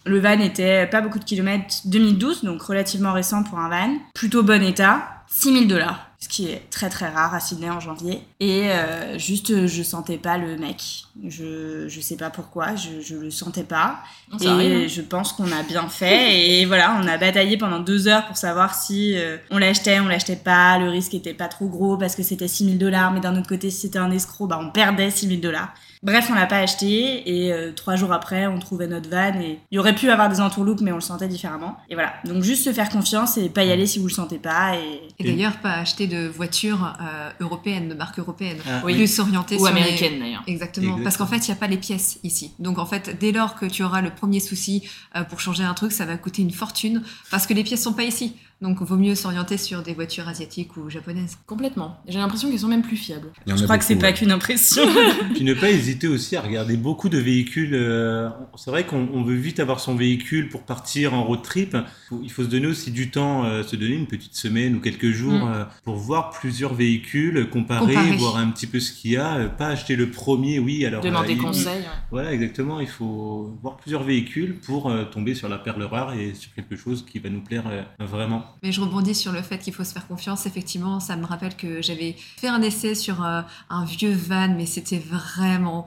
[0.05, 3.95] Le van était pas beaucoup de kilomètres, 2012, donc relativement récent pour un van.
[4.15, 5.23] Plutôt bon état.
[5.29, 8.23] 6000 dollars, ce qui est très très rare à Sydney en janvier.
[8.41, 11.05] Et euh, juste, je sentais pas le mec.
[11.25, 14.01] Je, je sais pas pourquoi, je, je le sentais pas.
[14.41, 14.89] Et arrive, hein.
[14.89, 16.61] je pense qu'on a bien fait.
[16.61, 20.09] Et voilà, on a bataillé pendant deux heures pour savoir si euh, on l'achetait, on
[20.09, 20.79] l'achetait pas.
[20.79, 23.13] Le risque était pas trop gros parce que c'était 6000 dollars.
[23.13, 25.73] Mais d'un autre côté, si c'était un escroc, bah, on perdait 6000 dollars.
[26.07, 27.29] Bref, on l'a pas acheté.
[27.29, 29.39] Et euh, trois jours après, on trouvait notre van.
[29.41, 31.77] Et il y aurait pu avoir des entourloupes, mais on le sentait différemment.
[31.91, 32.15] Et voilà.
[32.25, 34.77] Donc juste se faire confiance et pas y aller si vous le sentez pas.
[34.77, 38.59] Et Et d'ailleurs, pas acheter de voiture euh, européenne, de marque européenne.
[38.69, 38.95] Ah, Oui.
[38.95, 40.43] Plus s'orienter Ou les- américaine, d'ailleurs.
[40.47, 41.03] Exactement, Exactement.
[41.05, 42.53] parce qu'en fait, il n'y a pas les pièces ici.
[42.61, 45.75] Donc en fait, dès lors que tu auras le premier souci euh, pour changer un
[45.75, 48.37] truc, ça va coûter une fortune, parce que les pièces sont pas ici.
[48.63, 51.37] Donc, vaut mieux s'orienter sur des voitures asiatiques ou japonaises.
[51.47, 51.99] Complètement.
[52.09, 53.29] J'ai l'impression qu'elles sont même plus fiables.
[53.47, 54.15] Je crois que c'est beaucoup, pas ouais.
[54.15, 54.83] qu'une impression.
[55.35, 57.75] Puis ne pas hésiter aussi à regarder beaucoup de véhicules.
[57.75, 61.77] euh, C'est vrai qu'on on veut vite avoir son véhicule pour partir en road trip.
[62.23, 65.11] Il faut se donner aussi du temps, euh, se donner une petite semaine ou quelques
[65.11, 65.53] jours Mm.
[65.55, 68.17] euh, pour voir plusieurs véhicules, comparer, Comparer.
[68.17, 69.49] voir un petit peu ce qu'il y a.
[69.51, 70.87] Pas acheter le premier, oui.
[70.87, 71.81] Alors Demander euh, il- conseil.
[71.81, 71.85] ouais.
[72.11, 72.81] Voilà, exactement.
[72.81, 77.05] Il faut voir plusieurs véhicules pour tomber sur la perle rare et sur quelque chose
[77.05, 77.65] qui va nous plaire
[77.99, 78.45] vraiment.
[78.63, 80.47] Mais je rebondis sur le fait qu'il faut se faire confiance.
[80.47, 84.67] Effectivement, ça me rappelle que j'avais fait un essai sur euh, un vieux van, mais
[84.67, 85.87] c'était vraiment.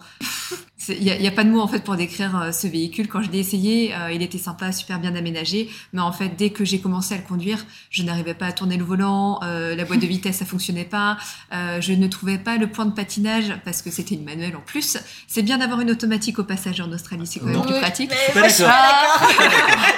[0.89, 3.07] Il n'y a, y a pas de mots en fait pour décrire euh, ce véhicule.
[3.07, 5.69] Quand je l'ai essayé, euh, il était sympa, super bien aménagé.
[5.93, 8.77] Mais en fait, dès que j'ai commencé à le conduire, je n'arrivais pas à tourner
[8.77, 9.39] le volant.
[9.43, 11.17] euh, la boîte de vitesse, ça fonctionnait pas.
[11.53, 14.61] euh, je ne trouvais pas le point de patinage parce que c'était une manuelle en
[14.61, 14.97] plus.
[15.27, 17.61] C'est bien d'avoir une automatique au passage en Australie, c'est quand même Non.
[17.63, 18.11] plus pratique.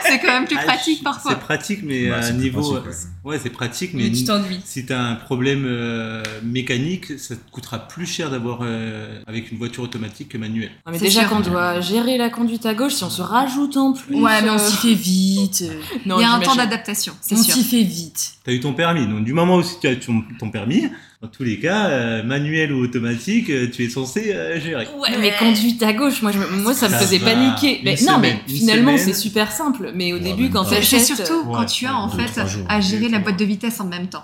[0.06, 1.32] c'est quand même plus Ah, pratique parfois.
[1.34, 2.62] C'est pratique, mais Ouais, à un niveau.
[2.80, 4.60] pratique, ouais, c'est pratique, mais Mais tu t'ennuies.
[4.66, 9.52] si tu as un problème euh, mécanique, ça te coûtera plus cher d'avoir euh, avec
[9.52, 10.72] une voiture automatique que manuelle.
[10.89, 14.15] Mais déjà qu'on doit gérer la conduite à gauche, si on se rajoute en plus.
[14.15, 15.63] Ouais, mais on euh, s'y fait vite.
[16.06, 17.54] non, Il y a un temps d'adaptation, c'est On sûr.
[17.54, 18.34] s'y fait vite.
[18.44, 20.89] Tu as eu ton permis, donc du moment où tu as ton, ton permis,
[21.22, 24.88] dans tous les cas, euh, manuel ou automatique, euh, tu es censé euh, gérer.
[24.98, 27.82] Ouais, mais conduite à gauche, moi, je, moi ça me faisait paniquer.
[28.08, 29.91] Non, mais finalement, c'est super simple.
[29.94, 30.63] Mais au Ouais, début, quand.
[30.63, 31.02] C'est t'achètes.
[31.02, 33.80] c'est surtout Ouais, quand tu as en fait jours, à gérer la boîte de vitesse
[33.80, 34.24] en même temps.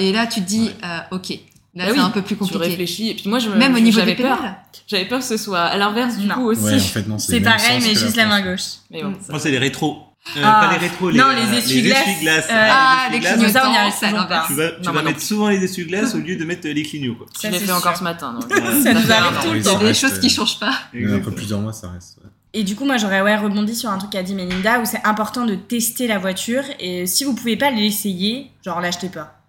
[0.00, 1.32] Et là, tu te dis, euh, ok,
[1.74, 2.64] là Bah c'est oui, un peu plus Tu compliqué.
[2.64, 3.08] réfléchis.
[3.10, 4.38] Et puis moi, je me- Même au niveau j'avais des peur.
[4.86, 6.34] J'avais peur que ce soit à l'inverse du Non.
[6.36, 6.62] coup aussi.
[6.64, 8.62] Ouais, en fait, non, C'est pareil, mais juste la main gauche.
[8.90, 9.98] Mais bon, ça- Moi, c'est les rétros.
[10.36, 10.66] Euh, Ah.
[10.68, 12.06] pas les rétros, les, Non, euh, les essuie-glaces.
[12.06, 12.44] essuie-glaces.
[12.48, 13.92] Euh, Ah, les clignotants, Ça, on y arrive.
[14.46, 16.68] Tu vas, tu Non, vas moi non mettre souvent les essuie-glaces au lieu de mettre
[16.68, 17.16] les clignots.
[17.16, 17.26] Quoi.
[17.34, 18.32] je Ça, l'ai fait encore ce matin.
[18.34, 18.62] donc, Ouais.
[18.62, 19.78] euh, Ça nous arrive tout le Il y a temps.
[19.80, 20.74] des reste, choses qui euh, changent pas.
[20.92, 22.18] Mais après plusieurs mois, ça reste.
[22.22, 22.30] ouais.
[22.54, 25.00] Et du coup, moi, j'aurais ouais, rebondi sur un truc qu'a dit Melinda, où c'est
[25.04, 26.62] important de tester la voiture.
[26.78, 29.41] Et si vous pouvez pas l'essayer, genre, l'achetez pas.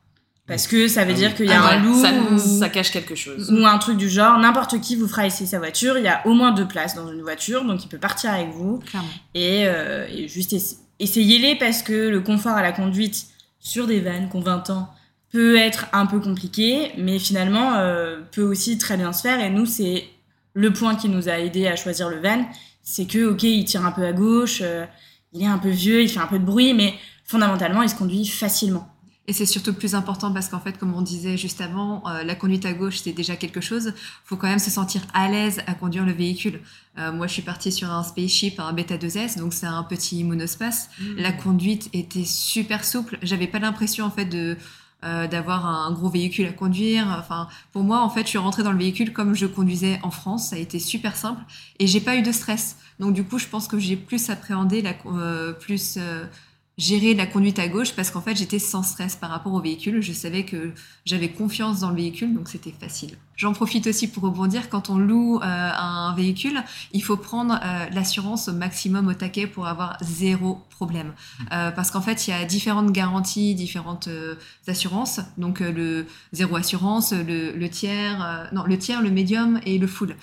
[0.47, 1.35] Parce que ça veut Ah dire oui.
[1.37, 3.49] qu'il y a Ah un ouais, loup ça, ou, ça cache quelque chose.
[3.51, 4.37] ou un truc du genre.
[4.39, 5.97] N'importe qui vous fera essayer sa voiture.
[5.97, 8.49] Il y a au moins deux places dans une voiture, donc il peut partir avec
[8.49, 8.79] vous.
[8.79, 9.07] Clairement.
[9.35, 13.25] Et, euh, et juste essa- essayez-les parce que le confort à la conduite
[13.59, 14.89] sur des vannes qui ont 20 ans
[15.31, 19.39] peut être un peu compliqué, mais finalement euh, peut aussi très bien se faire.
[19.39, 20.03] Et nous, c'est
[20.53, 22.45] le point qui nous a aidé à choisir le van,
[22.83, 24.85] c'est que ok, il tire un peu à gauche, euh,
[25.31, 26.93] il est un peu vieux, il fait un peu de bruit, mais
[27.25, 28.92] fondamentalement, il se conduit facilement.
[29.27, 32.35] Et c'est surtout plus important parce qu'en fait, comme on disait juste avant, euh, la
[32.35, 33.93] conduite à gauche, c'est déjà quelque chose.
[34.25, 36.59] faut quand même se sentir à l'aise à conduire le véhicule.
[36.97, 40.23] Euh, moi, je suis partie sur un Spaceship, un Beta 2S, donc c'est un petit
[40.23, 40.89] monospace.
[41.17, 43.17] La conduite était super souple.
[43.21, 44.57] J'avais pas l'impression en fait de
[45.05, 47.13] euh, d'avoir un gros véhicule à conduire.
[47.19, 50.11] Enfin, pour moi, en fait, je suis rentrée dans le véhicule comme je conduisais en
[50.11, 50.49] France.
[50.49, 51.41] Ça a été super simple
[51.79, 52.77] et j'ai pas eu de stress.
[52.99, 56.23] Donc du coup, je pense que j'ai plus appréhendé la euh, plus euh,
[56.77, 60.01] gérer la conduite à gauche parce qu'en fait j'étais sans stress par rapport au véhicule.
[60.01, 60.73] Je savais que
[61.05, 63.11] j'avais confiance dans le véhicule donc c'était facile.
[63.35, 67.85] J'en profite aussi pour rebondir quand on loue euh, un véhicule, il faut prendre euh,
[67.91, 71.13] l'assurance au maximum au taquet pour avoir zéro problème.
[71.51, 74.09] Euh, parce qu'en fait il y a différentes garanties, différentes
[74.67, 75.19] assurances.
[75.37, 80.15] Donc le zéro assurance, le, le tiers, non le tiers, le médium et le full.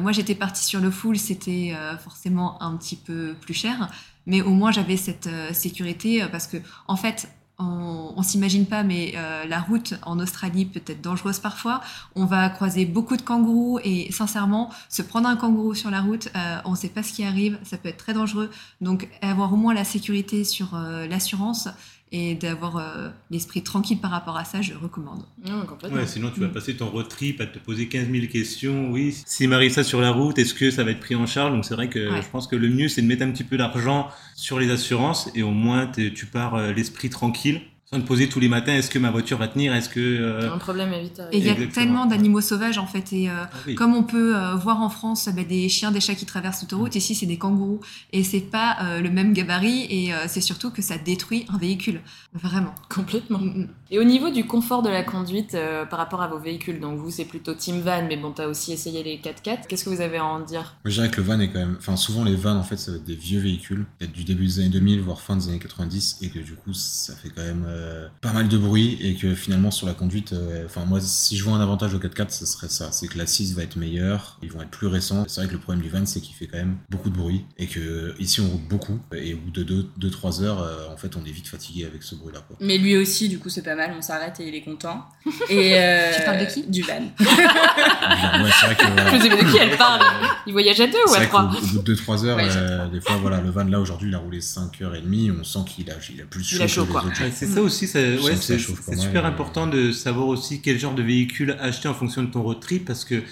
[0.00, 3.90] Moi j'étais partie sur le full, c'était forcément un petit peu plus cher
[4.26, 6.56] mais au moins j'avais cette euh, sécurité euh, parce que
[6.88, 11.80] en fait on, s'imagine pas mais euh, la route en Australie peut être dangereuse parfois.
[12.16, 16.28] On va croiser beaucoup de kangourous et sincèrement se prendre un kangourou sur la route
[16.64, 18.50] on sait pas ce qui arrive ça peut être très dangereux.
[18.80, 20.76] Donc avoir au moins la sécurité sur
[21.08, 21.68] l'assurance
[22.14, 25.98] et d'avoir euh, l'esprit tranquille par rapport à ça je recommande Non, complètement.
[25.98, 28.90] Ouais, sinon tu vas passer ton road trip à te poser 15 000 questions.
[28.90, 31.52] Oui, s'il m'arrive ça sur la route, est-ce que ça va être pris en charge?
[31.52, 32.22] Donc c'est vrai que Ouais.
[32.22, 35.30] je pense que le mieux c'est de mettre un petit peu d'argent sur les assurances
[35.34, 37.62] et au moins tu pars euh, l'esprit tranquille
[37.92, 40.00] sans te poser tous les matins est-ce que ma voiture va tenir Est-ce que.
[40.00, 41.72] euh, Un problème est vite et il y a Exactement.
[41.74, 43.74] tellement d'animaux sauvages en fait et euh, ah oui.
[43.74, 46.94] Comme on peut euh, voir en France bah, des chiens, des chats qui traversent l'autoroute,
[46.96, 47.80] ici c'est des kangourous.
[48.12, 51.58] Et c'est pas euh, le même gabarit et euh, c'est surtout que ça détruit un
[51.58, 52.00] véhicule.
[52.32, 52.74] Vraiment.
[52.88, 53.38] Complètement.
[53.38, 53.68] Mm, mm.
[53.94, 56.98] Et au niveau du confort de la conduite euh, par rapport à vos véhicules, donc
[56.98, 59.66] vous c'est plutôt Team Van, mais bon, t'as aussi essayé les 4x4.
[59.68, 60.76] Qu'est-ce que vous avez à en dire?
[60.82, 61.76] Moi, je dirais que le van est quand même.
[61.78, 64.46] Enfin, souvent, les vannes, en fait, ça va être des vieux véhicules, peut-être du début
[64.46, 67.42] des années 2000, voire fin des années 90, et que du coup, ça fait quand
[67.42, 70.98] même euh, pas mal de bruit, et que finalement, sur la conduite, euh, enfin, moi,
[71.02, 72.92] si je vois un avantage au 4x4, ce serait ça.
[72.92, 75.24] C'est que l'assise va être meilleure, ils vont être plus récents.
[75.28, 77.44] C'est vrai que le problème du van, c'est qu'il fait quand même beaucoup de bruit,
[77.58, 81.14] et que ici, on roule beaucoup, et au bout de 2-3 heures, euh, en fait,
[81.14, 82.42] on est vite fatigué avec ce bruit-là.
[82.58, 85.04] Mais lui aussi, du coup, c'est pas mal mal, on s'arrête et il est content.
[85.50, 86.94] Et, euh, Tu parles de qui Du van.
[87.20, 88.86] ouais, c'est vrai que.
[88.86, 89.16] voilà.
[89.16, 90.00] Je sais pas de qui elle parle.
[90.46, 92.88] Il voyage à deux ou à vrai trois au bout de 2-3 heures, Ouais, euh,
[92.88, 95.94] des fois, voilà, le van là aujourd'hui, il a roulé 5h30, on sent qu'il a,
[96.12, 97.04] il a plus chaud, Il a chaud, que les quoi.
[97.04, 97.26] autres jours.
[97.26, 99.28] Ouais, c'est ça aussi, ça- ouais, c'est super euh.
[99.28, 102.84] important de savoir aussi quel genre de véhicule acheter en fonction de ton road trip
[102.86, 103.22] parce que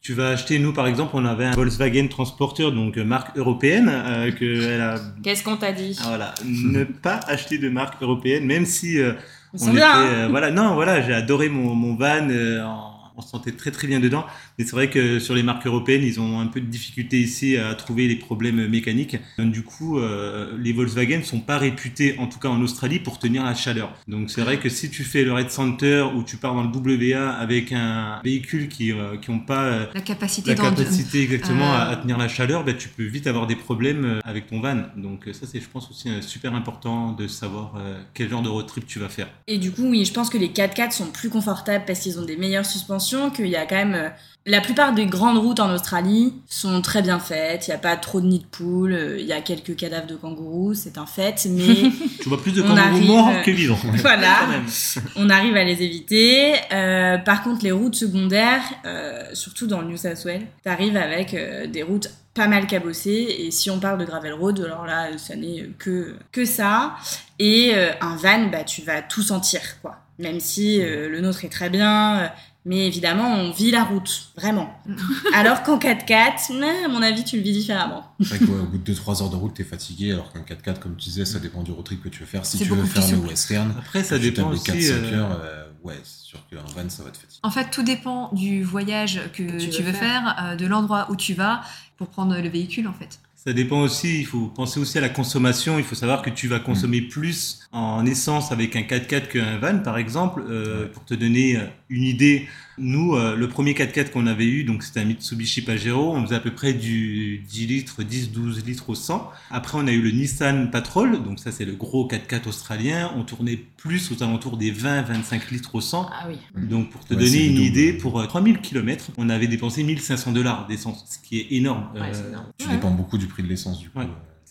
[0.00, 3.88] tu vas acheter, nous par exemple, on avait un Volkswagen Transporter, donc euh, marque européenne,
[3.88, 5.96] euh, que elle a, Qu'est-ce qu'on t'a dit?
[6.02, 9.12] Ah, voilà, ne pas acheter de marque européenne, même si euh,
[9.60, 9.84] On bien, était,
[10.14, 10.24] hein.
[10.24, 13.70] euh, voilà, non, voilà, j'ai adoré mon, mon van, euh, en- on se sentait très
[13.70, 14.24] très bien dedans,
[14.62, 17.56] mais c'est vrai que sur les marques européennes, ils ont un peu de difficulté ici
[17.56, 19.16] à trouver les problèmes mécaniques.
[19.36, 23.18] Donc, du coup, euh, les Volkswagen sont pas réputés, en tout cas en Australie, pour
[23.18, 23.92] tenir la chaleur.
[24.06, 26.68] Donc c'est vrai que si tu fais le Red Center ou tu pars dans le
[27.12, 31.72] WA avec un véhicule qui euh, qui ont pas euh, La capacité la capacité exactement
[31.72, 31.92] à, Euh.
[31.92, 34.82] à tenir la chaleur, ben, tu peux vite avoir des problèmes euh, avec ton van.
[34.96, 38.42] Donc euh, ça c'est je pense aussi euh, super important de savoir euh, quel genre
[38.42, 39.28] de road trip tu vas faire.
[39.48, 42.24] Et du coup, oui, je pense que les 4x4 sont plus confortables parce qu'ils ont
[42.24, 44.12] des meilleures suspensions, qu'il y a quand même...
[44.44, 47.96] La plupart des grandes routes en Australie sont très bien faites, il n'y a pas
[47.96, 51.06] trop de nids de poules, euh, il y a quelques cadavres de kangourous, c'est un
[51.06, 53.78] fait, mais Tu vois plus de On kangourous arrive, morts euh, que vivants.
[53.98, 54.48] voilà,
[55.16, 56.54] on arrive à les éviter.
[56.72, 61.34] Euh, par contre, les routes secondaires, euh, surtout dans le New South Wales, t'arrives avec
[61.34, 63.36] euh, des routes pas mal cabossées.
[63.38, 66.96] Et si on parle de gravel road, alors là, ça n'est que, que ça.
[67.38, 70.02] Et un van, bah, tu vas tout sentir, quoi.
[70.18, 72.30] Même si euh, le nôtre est très bien.
[72.64, 74.72] Mais évidemment, on vit la route, vraiment.
[75.34, 78.04] Alors qu'en 4x4, mais, à mon avis, tu le vis différemment.
[78.20, 80.96] C'est vrai qu'au bout de 2-3 heures de route, t'es fatigué, alors qu'un 4x4, comme
[80.96, 82.46] tu disais, ça dépend du road trip que tu veux faire.
[82.46, 84.70] Si tu veux faire le western, Après ça tu dépend aussi.
[84.70, 87.40] 4-5 euh, heures, euh, ouais, c'est sûr qu'un van, ça va te fatiguer.
[87.42, 90.66] En fait, tout dépend du voyage que, Que tu tu, veux veux faire, euh, de
[90.66, 91.62] l'endroit où tu vas
[91.96, 93.18] pour prendre le véhicule en fait.
[93.44, 95.76] Ça dépend aussi, il faut penser aussi à la consommation.
[95.76, 99.80] Il faut savoir que tu vas consommer plus en essence avec un 4x4 qu'un van,
[99.80, 100.44] par exemple.
[100.48, 102.46] Euh, pour te donner euh, une idée,
[102.78, 106.36] nous, euh, le premier 4x4 qu'on avait eu, donc c'était un Mitsubishi Pajero, on faisait
[106.36, 109.30] à peu près du 10 litres, 10-12 litres au 100.
[109.50, 113.12] Après, on a eu le Nissan Patrol, donc ça c'est le gros 4x4 australien.
[113.16, 116.08] On tournait plus aux alentours des 20-25 litres au 100.
[116.12, 116.36] Ah oui.
[116.68, 117.66] Donc pour te Ouais, donner une double.
[117.66, 121.88] idée, pour euh, 3000 km, on avait dépensé 1500 dollars d'essence, ce qui est énorme.
[121.94, 122.46] Ouais, c'est énorme.
[122.58, 122.74] Tu Ouais.
[122.74, 124.00] dépends beaucoup du prix de l'essence, du coup.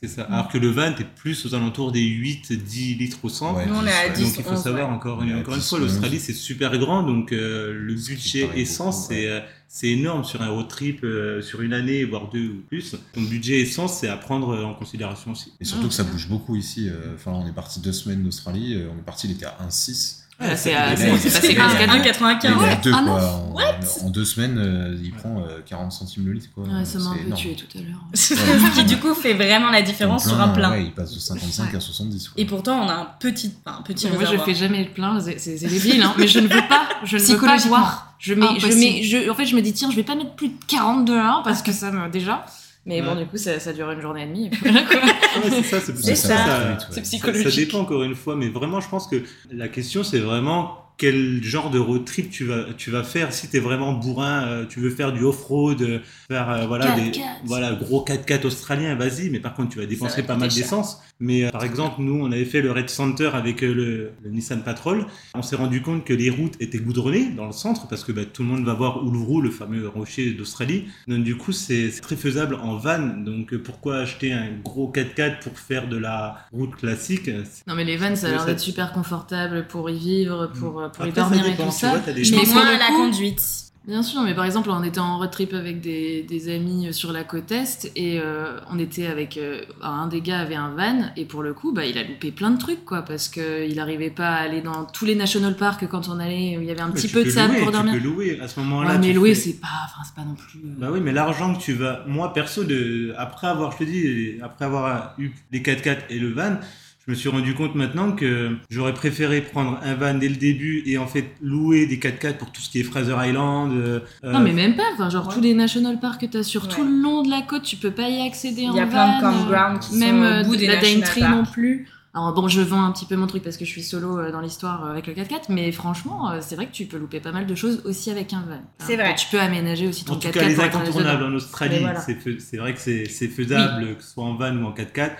[0.04, 0.24] C'est ça.
[0.24, 3.56] Alors que le van, t'es plus aux alentours des 8-10 litres au 100.
[3.56, 4.14] Ouais, Nous, on est à ouais.
[4.16, 4.96] 10, Donc il faut 11, savoir ouais.
[4.96, 6.22] encore, une 10, fois, l'Australie 11.
[6.24, 10.68] c'est super grand, donc euh, le budget essence c'est euh, c'est énorme sur un road
[10.68, 12.96] trip euh, sur une année voire deux ou plus.
[13.14, 15.54] Ton budget essence c'est à prendre en considération aussi.
[15.60, 16.90] Et surtout que ça bouge beaucoup ici.
[16.90, 20.21] euh, Enfin, on est parti deux semaines d'Australie, on est parti, il était à 1,6.
[20.42, 21.76] Ouais, c'est passé grave.
[21.76, 22.40] 1,95.
[22.44, 23.46] Il est à Ouais, deux, un quoi.
[23.54, 24.04] ouf.
[24.04, 26.64] En, deux semaines, euh, il prend euh, 40 centimes le litre, quoi.
[26.64, 27.40] Ouais, ça m'a un peu énorme.
[27.42, 28.04] tué tout à l'heure.
[28.14, 28.34] Ce
[28.76, 30.72] qui du coup fait vraiment la différence sur un plein.
[30.72, 32.30] Ouais, il passe de 55 à 70.
[32.30, 32.42] quoi.
[32.42, 35.20] Et pourtant, on a un petit, enfin, un petit Moi, je fais jamais le plein,
[35.20, 38.16] c'est débile, hein, mais je ne veux pas, je ne veux pas voir.
[38.20, 38.80] Je mets, je Impossible.
[38.80, 41.06] mets, je, en fait, je me dis, tiens, je vais pas mettre plus de 40
[41.06, 42.46] dollars parce que ça me, déjà.
[42.86, 44.50] Mais bon, du coup, ça, ça dure une journée et demie.
[44.62, 44.82] Voilà.
[45.32, 46.78] Ouais, c'est ça, c'est ça.
[47.02, 47.50] psychologique.
[47.50, 51.44] ça dépend encore une fois, mais vraiment, je pense que la question, c'est vraiment quel
[51.44, 53.34] genre de road trip tu vas, tu vas faire.
[53.34, 56.92] Si tu es vraiment bourrin, euh, tu veux faire du off-road, euh, faire euh, voilà,
[56.92, 57.22] des 4x4.
[57.46, 61.02] voilà, gros 4x4 australiens, vas-y, mais par contre, tu vas dépenser va pas mal d'essence.
[61.22, 64.30] Mais euh, par exemple, nous, on avait fait le Red Center avec euh, le, le
[64.32, 65.06] Nissan Patrol.
[65.36, 68.26] On s'est rendu compte que les routes étaient goudronnées dans le centre parce que bah,
[68.26, 70.86] tout le monde va voir Uluru, le fameux rocher d'Australie.
[71.08, 73.00] Donc, du coup, c'est très faisable en van.
[73.24, 77.30] Donc, euh, pourquoi acheter un gros 4x4 pour faire de la route classique?
[77.68, 80.90] Non, mais les vannes, ça a l'air d'être super confortable pour y vivre, pour, euh,
[80.94, 81.98] pour Après, ça dormir et dépend, tout tu ça.
[81.98, 83.42] vois, des Mais moins la conduite.
[83.88, 87.12] Bien sûr, mais par exemple, on était en road trip avec des, des amis sur
[87.12, 89.38] la côte Est et euh, on était avec.
[89.38, 92.32] euh, un des gars avait un van et pour le coup, bah, il a loupé
[92.32, 95.88] plein de trucs, quoi, parce qu'il n'arrivait pas à aller dans tous les national parks
[95.90, 97.94] quand on allait, où il y avait un Mais petit peu de sable pour dormir.
[97.96, 98.92] Tu peux louer à ce moment-là.
[98.92, 100.60] Ouais, mais louer, fais- c'est pas, enfin, c'est pas non plus.
[100.60, 102.04] euh, Bah oui, mais l'argent que tu vas.
[102.06, 103.16] Moi, perso, de...
[103.18, 106.58] après avoir, je te dis, après avoir eu les 4x4 et le van,
[107.08, 110.84] je me suis rendu compte maintenant que j'aurais préféré prendre un van dès le début
[110.86, 113.72] et en fait louer des 4x4 pour tout ce qui est Fraser Island.
[113.74, 114.84] euh, Non, mais même pas.
[114.94, 115.34] Enfin, genre, ouais.
[115.34, 116.70] tous les national parks que t'as sur Ouais.
[116.70, 118.86] tout le long de la côte, tu peux pas y accéder en Il y a
[118.86, 118.92] van.
[118.92, 121.88] plein de campgrounds qui Même sont euh, au bout des la Daintree national non plus.
[122.14, 124.32] Alors bon, je vends un petit peu mon truc parce que je suis solo euh,
[124.34, 127.22] dans l'histoire euh, avec le 4x4, mais franchement, euh, c'est vrai que tu peux louper
[127.22, 128.62] pas mal de choses aussi avec un van.
[128.80, 129.16] C'est vrai.
[129.16, 132.02] Tu peux aménager aussi ton En tout 4x4 cas, les incontournables en Australie, voilà.
[132.02, 135.12] c'est vrai que c'est c'est faisable, que ce soit en van ou en 4x4.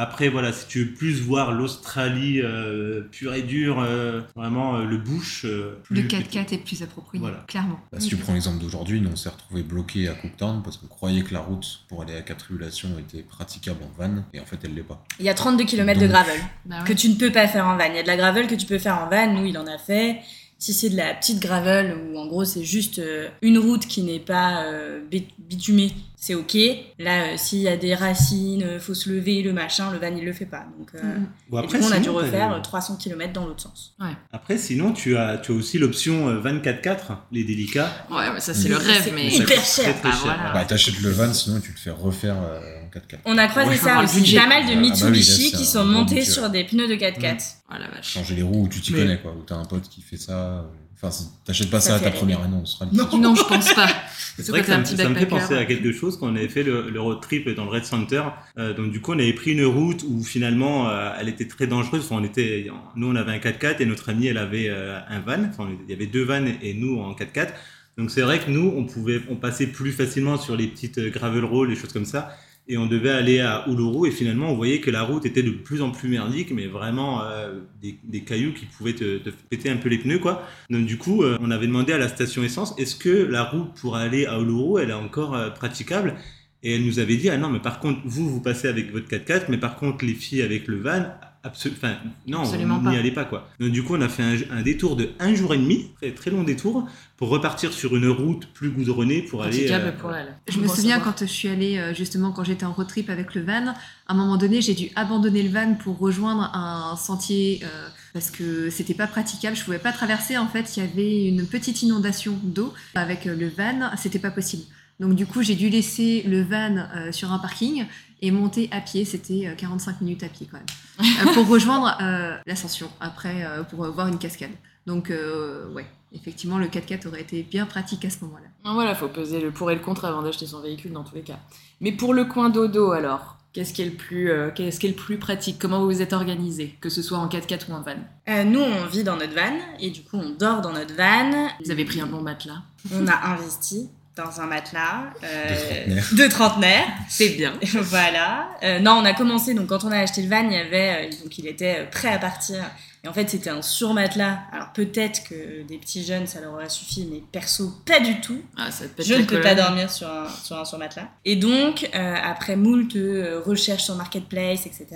[0.00, 4.84] Après, voilà, si tu veux plus voir l'Australie euh, pure et dure, euh, vraiment euh,
[4.84, 5.44] le bush.
[5.44, 7.44] euh, Le plus- 4x4 est plus approprié, Voilà.
[7.48, 7.80] clairement.
[7.92, 10.86] Bah, si tu prends l'exemple d'aujourd'hui, nous on s'est retrouvé bloqué à Cooktown parce qu'on
[10.86, 14.44] croyait que la route pour aller à quatre tribulations était praticable en van et en
[14.44, 15.04] fait elle l'est pas.
[15.18, 16.84] Il y a 32 km de gravel Bah ouais.
[16.84, 17.84] que tu ne peux pas faire en van.
[17.90, 19.32] Il y a de la gravel que tu peux faire en van.
[19.32, 20.20] Nous, il en a fait.
[20.60, 23.00] Si c'est de la petite gravel où en gros c'est juste
[23.42, 26.56] une route qui n'est pas euh, bit- bitumée, c'est ok.
[26.98, 30.12] Là, euh, s'il y a des racines, euh, faut se lever, le machin, le van
[30.16, 30.66] il le fait pas.
[30.76, 31.16] Donc, euh.
[31.48, 33.94] Bon, et du coup, on a dû refaire le- euh, 300 km dans l'autre sens.
[34.32, 37.90] Après, sinon, tu as, tu as aussi l'option euh, 24-4, les délicats.
[38.10, 39.28] Ouais, mais ça c'est le Mais rêve, mais.
[39.32, 39.84] hyper cher.
[39.84, 40.20] Très, très Ah, cher.
[40.24, 40.52] voilà.
[40.52, 43.18] Bah t'achètes le van sinon tu te fais refaire euh, en 4x4.
[43.24, 44.34] On a croisé Ouais, ça aussi.
[44.34, 46.94] Pas mal de Ah bah oui, là, Mitsubishi qui sont montés sur des pneus de
[46.96, 47.54] 4x4.
[47.70, 48.12] Oh la vache.
[48.14, 50.16] Changer les roues où tu t'y Mais- connais quoi, où t'as un pote qui fait
[50.16, 50.64] ça.
[51.00, 52.90] Enfin t'achètes pas Ça ça, à ta première Australie.
[52.94, 53.18] Non.
[53.18, 53.88] Non, je pense pas.
[54.36, 56.26] C'est vrai que ça, un me- petit ça me fait penser à quelque chose quand
[56.28, 58.22] on avait fait le, le road trip dans le Red Center.
[58.58, 61.66] Euh, donc du coup, on avait pris une route où finalement, euh, elle était très
[61.66, 62.04] dangereuse.
[62.04, 65.20] Enfin, on était, nous, on avait un 4x4 et notre amie, elle avait euh, un
[65.20, 65.44] van.
[65.48, 67.48] Enfin, il y avait deux vannes et nous en 4x4.
[67.96, 71.44] Donc c'est vrai que nous, on pouvait, on passait plus facilement sur les petites gravel
[71.44, 72.32] rolls, les choses comme ça.
[72.70, 75.50] Et on devait aller à Uluru et finalement on voyait que la route était de
[75.50, 79.78] plus en plus merdique, mais vraiment euh, des, cailloux qui pouvaient te, te péter un
[79.78, 80.46] peu les pneus quoi.
[80.68, 83.72] Donc du coup euh, on avait demandé à la station essence est-ce que la route
[83.80, 86.16] pour aller à Uluru elle est encore euh, praticable?
[86.62, 89.08] Et elle nous avait dit ah non mais par contre vous vous passez avec votre
[89.08, 91.06] 4x4 mais par contre les filles avec le van
[91.42, 91.96] absolument enfin
[92.26, 93.48] non Absolument n'y allez pas quoi.
[93.60, 96.12] Donc du coup on a fait un, un détour de un jour et demi très,
[96.12, 100.36] très long détour pour repartir sur une route plus goudronnée pour aller euh, pour elle.
[100.48, 103.10] Je me Bon, souviens quand je suis allée, euh, justement, quand j'étais en road trip
[103.10, 103.74] avec le van, à
[104.06, 108.70] un moment donné, j'ai dû abandonner le van pour rejoindre un sentier euh, parce que
[108.70, 109.56] c'était pas praticable.
[109.56, 110.38] Je pouvais pas traverser.
[110.38, 113.90] En fait, il y avait une petite inondation d'eau avec le van.
[113.96, 114.62] C'était pas possible.
[115.00, 117.86] Donc, du coup, j'ai dû laisser le van euh, sur un parking
[118.20, 119.04] et monter à pied.
[119.04, 120.66] C'était euh, 45 minutes à pied quand même.
[121.28, 124.50] Euh, pour rejoindre euh, l'ascension après, euh, pour euh, voir une cascade.
[124.86, 125.86] Donc, euh, ouais.
[126.12, 128.46] Effectivement, le 4x4 aurait été bien pratique à ce moment-là.
[128.64, 131.14] Ah, Voilà, faut peser le pour et le contre avant d'acheter son véhicule dans tous
[131.14, 131.38] les cas.
[131.82, 134.90] Mais pour le coin dodo alors, qu'est-ce qui est le plus, euh, qu'est-ce qui est
[134.90, 135.58] le plus pratique?
[135.58, 137.92] Comment vous vous êtes organisé, que ce soit en 4x4 ou en van?
[138.30, 141.48] Euh, nous, on vit dans notre van et du coup, on dort dans notre van.
[141.64, 142.62] Vous avez pris un bon matelas.
[142.94, 146.86] On a investi dans un matelas euh, De trentenaire.
[147.08, 147.54] C'est bien.
[147.62, 148.48] voilà.
[148.62, 151.06] Euh, non, on a commencé, donc quand on a acheté le van, il y avait,
[151.06, 152.58] euh, donc il était euh, prêt à partir.
[153.04, 154.38] Et en fait, c'était un surmatelas.
[154.52, 158.40] Alors peut-être que des petits jeunes, ça leur aurait suffi, mais perso, pas du tout.
[158.56, 161.08] Ah, ça te pète Je ne peux pas dormir sur un, sur un surmatelas.
[161.24, 164.86] Et donc, euh, après moult euh, recherches sur Marketplace, etc.,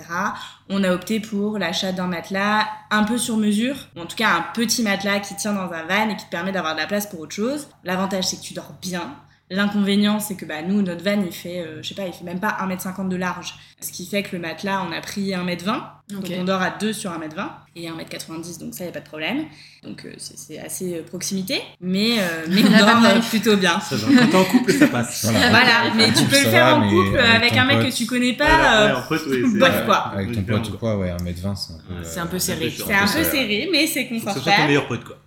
[0.69, 4.29] on a opté pour l'achat d'un matelas un peu sur mesure, ou en tout cas
[4.29, 6.87] un petit matelas qui tient dans un van et qui te permet d'avoir de la
[6.87, 7.67] place pour autre chose.
[7.83, 9.15] L'avantage, c'est que tu dors bien.
[9.55, 12.23] L'inconvénient, c'est que bah, nous, notre van, il fait, euh, je sais pas, il fait
[12.23, 13.53] même pas 1m50 de large.
[13.81, 15.75] Ce qui fait que le matelas, on a pris 1m20.
[16.15, 16.21] Ok.
[16.21, 19.05] Donc on dort à 2 sur 1m20 et 1m90, donc ça, il a pas de
[19.07, 19.45] problème.
[19.83, 23.79] Donc euh, c'est c'est assez euh, proximité, mais, euh, mais on dort euh, plutôt bien.
[23.79, 24.07] Ça va.
[24.19, 25.25] Quand t'es en couple, ça passe.
[25.31, 25.49] Voilà.
[25.49, 27.89] Voilà, mais tu peux le faire va, en couple avec un mec pote.
[27.89, 28.87] que tu connais pas.
[28.89, 29.97] euh, c'est- bof, ouais, quoi.
[30.13, 30.97] Avec ton pote ou quoi.
[30.97, 32.03] ouais, 1m20 c'est un peu.
[32.03, 32.69] C'est un peu serré.
[32.75, 34.67] C'est un peu serré, mais c'est Faut que ce soit ton confortable.
[34.67, 35.17] meilleur pote quoi.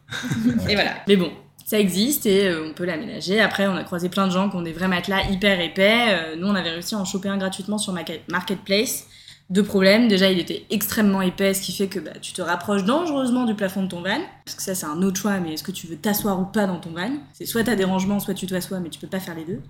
[0.69, 0.93] Et voilà.
[1.09, 1.33] Mais bon,
[1.67, 3.41] ça existe et euh, on peut l'aménager.
[3.41, 6.07] Après, on a croisé plein de gens qui ont des vrais matelas hyper épais.
[6.11, 9.09] Euh, nous, on avait réussi à en choper un gratuitement sur Market- Marketplace.
[9.51, 10.07] Deux problèmes.
[10.07, 13.55] Déjà, il était extrêmement épais, ce qui fait que bah, tu te rapproches dangereusement du
[13.57, 14.21] plafond de ton van.
[14.45, 16.69] Parce que ça, c'est un autre choix, mais est-ce que tu veux t'asseoir ou pas
[16.69, 17.11] dans ton van?
[17.33, 19.61] C'est soit t'as des rangements, soit tu t'assois, mais tu peux pas faire les deux.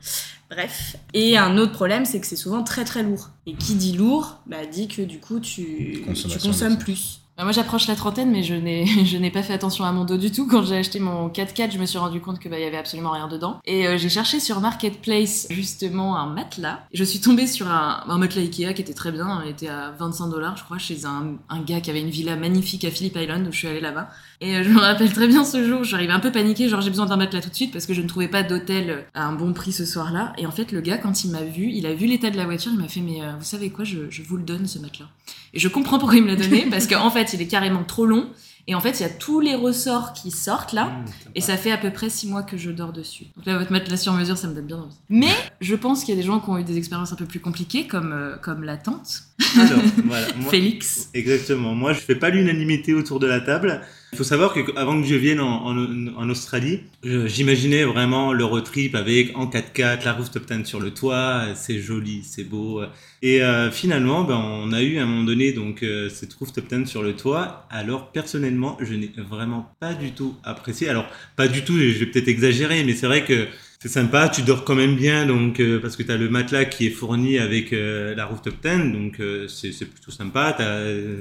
[0.51, 0.97] Bref.
[1.15, 3.31] Et un autre problème, c'est que c'est souvent très très lourd.
[3.47, 6.05] Et qui dit lourd, bah, dit que du coup, tu,
[6.43, 7.21] consommes plus.
[7.37, 10.05] Bah, Moi, j'approche la trentaine, mais je n'ai, je n'ai pas fait attention à mon
[10.05, 10.47] dos du tout.
[10.47, 13.11] Quand j'ai acheté mon 4x4, je me suis rendu compte que bah, y avait absolument
[13.11, 13.61] rien dedans.
[13.67, 16.81] Et euh, j'ai cherché sur Marketplace justement un matelas.
[16.95, 19.43] Je suis tombée sur un, un matelas Ikea qui était très bien.
[19.45, 22.37] Il était à 25 dollars, je crois, chez un, un gars qui avait une villa
[22.37, 24.09] magnifique à Phillip Island où je suis allée là-bas.
[24.41, 26.91] Et euh, je me rappelle très bien ce jour, j'arrivais un peu paniquée, genre j'ai
[26.91, 29.33] besoin d'un matelas tout de suite parce que je ne trouvais pas d'hôtel à un
[29.33, 30.33] bon prix ce soir-là.
[30.39, 32.47] Et en fait, le gars, quand il m'a vu, il a vu l'état de la
[32.47, 34.79] voiture, il m'a fait Mais euh, vous savez quoi, je, je vous le donne ce
[34.79, 35.09] matelas.
[35.55, 38.07] Et je comprends pourquoi il me l'a donné, parce qu'en fait, il est carrément trop
[38.07, 38.29] long.
[38.69, 40.87] Et en fait, il y a tous les ressorts qui sortent là.
[40.87, 41.05] Mmh,
[41.37, 43.27] Et ça fait à peu près six mois que je dors dessus.
[43.37, 44.97] Donc là, votre matelas sur mesure, ça me donne bien envie.
[45.09, 45.31] Mais
[45.61, 47.39] je pense qu'il y a des gens qui ont eu des expériences un peu plus
[47.39, 49.23] compliquées, comme, euh, comme la tante,
[49.57, 50.27] Alors, voilà.
[50.37, 51.11] Moi, Félix.
[51.15, 51.77] Exactement.
[51.77, 53.83] Moi, je fais pas l'unanimité autour de la table.
[54.13, 58.95] Il faut savoir que avant que je vienne en, Australie, j'imaginais vraiment le road trip
[58.95, 62.83] avec en 4x4, la rooftop tent sur le toit, c'est joli, c'est beau.
[63.21, 66.69] Et euh, finalement, ben, on a eu à un moment donné donc euh, cette rooftop
[66.69, 67.67] tent sur le toit.
[67.69, 70.89] Alors personnellement, je n'ai vraiment pas du tout apprécié.
[70.89, 73.49] Alors pas du tout, je vais peut-être exagérer, mais c'est vrai que
[73.87, 76.65] c'est sympa, tu dors quand même bien, donc euh, parce que tu as le matelas
[76.65, 80.57] qui est fourni avec euh, la rooftop tent, donc euh, c'est c'est plutôt sympa.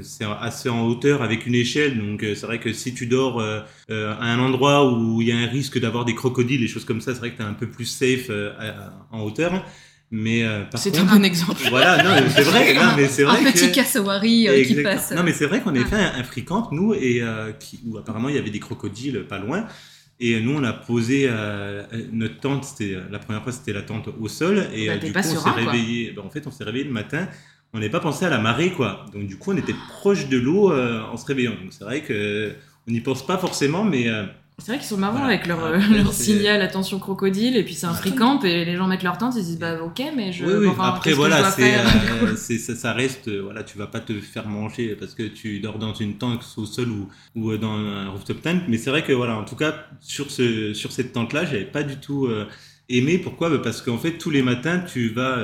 [0.01, 3.65] C'est assez en hauteur avec une échelle, donc c'est vrai que si tu dors à
[3.89, 7.13] un endroit où il y a un risque d'avoir des crocodiles, des choses comme ça,
[7.13, 9.63] c'est vrai que tu es un peu plus safe à- en hauteur.
[10.11, 11.61] Mais par C'est un bon exemple.
[11.69, 13.73] voilà, non, c'est vrai, non, mais c'est Un vrai petit que...
[14.47, 15.11] euh, qui passe.
[15.11, 15.85] Non, mais c'est vrai qu'on Ah.
[15.85, 17.21] fait un, un free camp, nous, et
[17.59, 19.65] qui, où apparemment il y avait des crocodiles pas loin.
[20.19, 22.63] Et nous, on a posé euh, notre tente.
[22.63, 24.67] C'était la première fois, c'était la tente au sol.
[24.73, 26.11] Et Bah, euh, du coup, on s'est réveillé.
[26.13, 27.27] bah, en fait, on s'est réveillé le matin.
[27.73, 29.05] On n'avait pas pensé à la marée, quoi.
[29.13, 31.51] Donc du coup, on était proche de l'eau euh, en se réveillant.
[31.61, 32.53] Donc c'est vrai que
[32.87, 34.25] on n'y pense pas forcément, mais euh,
[34.57, 35.33] C'est vrai qu'ils sont marrants Voilà.
[35.33, 38.77] avec leur, euh, leur signal attention crocodile, et puis c'est un free camp, et les
[38.77, 40.45] gens mettent leur tente, ils se disent bah ok, mais je.
[40.45, 40.67] Oui, oui.
[40.67, 44.13] enfin, Après, voilà, c'est, euh, c'est- ça, ça reste, euh, voilà, tu vas pas te
[44.21, 47.73] faire manger parce que tu dors dans une tente, au sol ou, ou euh, dans
[47.73, 48.61] un rooftop tent.
[48.69, 51.83] Mais c'est vrai que, voilà, en tout cas, sur, ce, sur cette tente-là, j'avais pas
[51.83, 52.45] du tout euh,
[52.87, 53.17] aimé.
[53.17, 53.49] Pourquoi?
[53.49, 55.37] Bah, Parce qu'en fait, tous les matins, tu vas,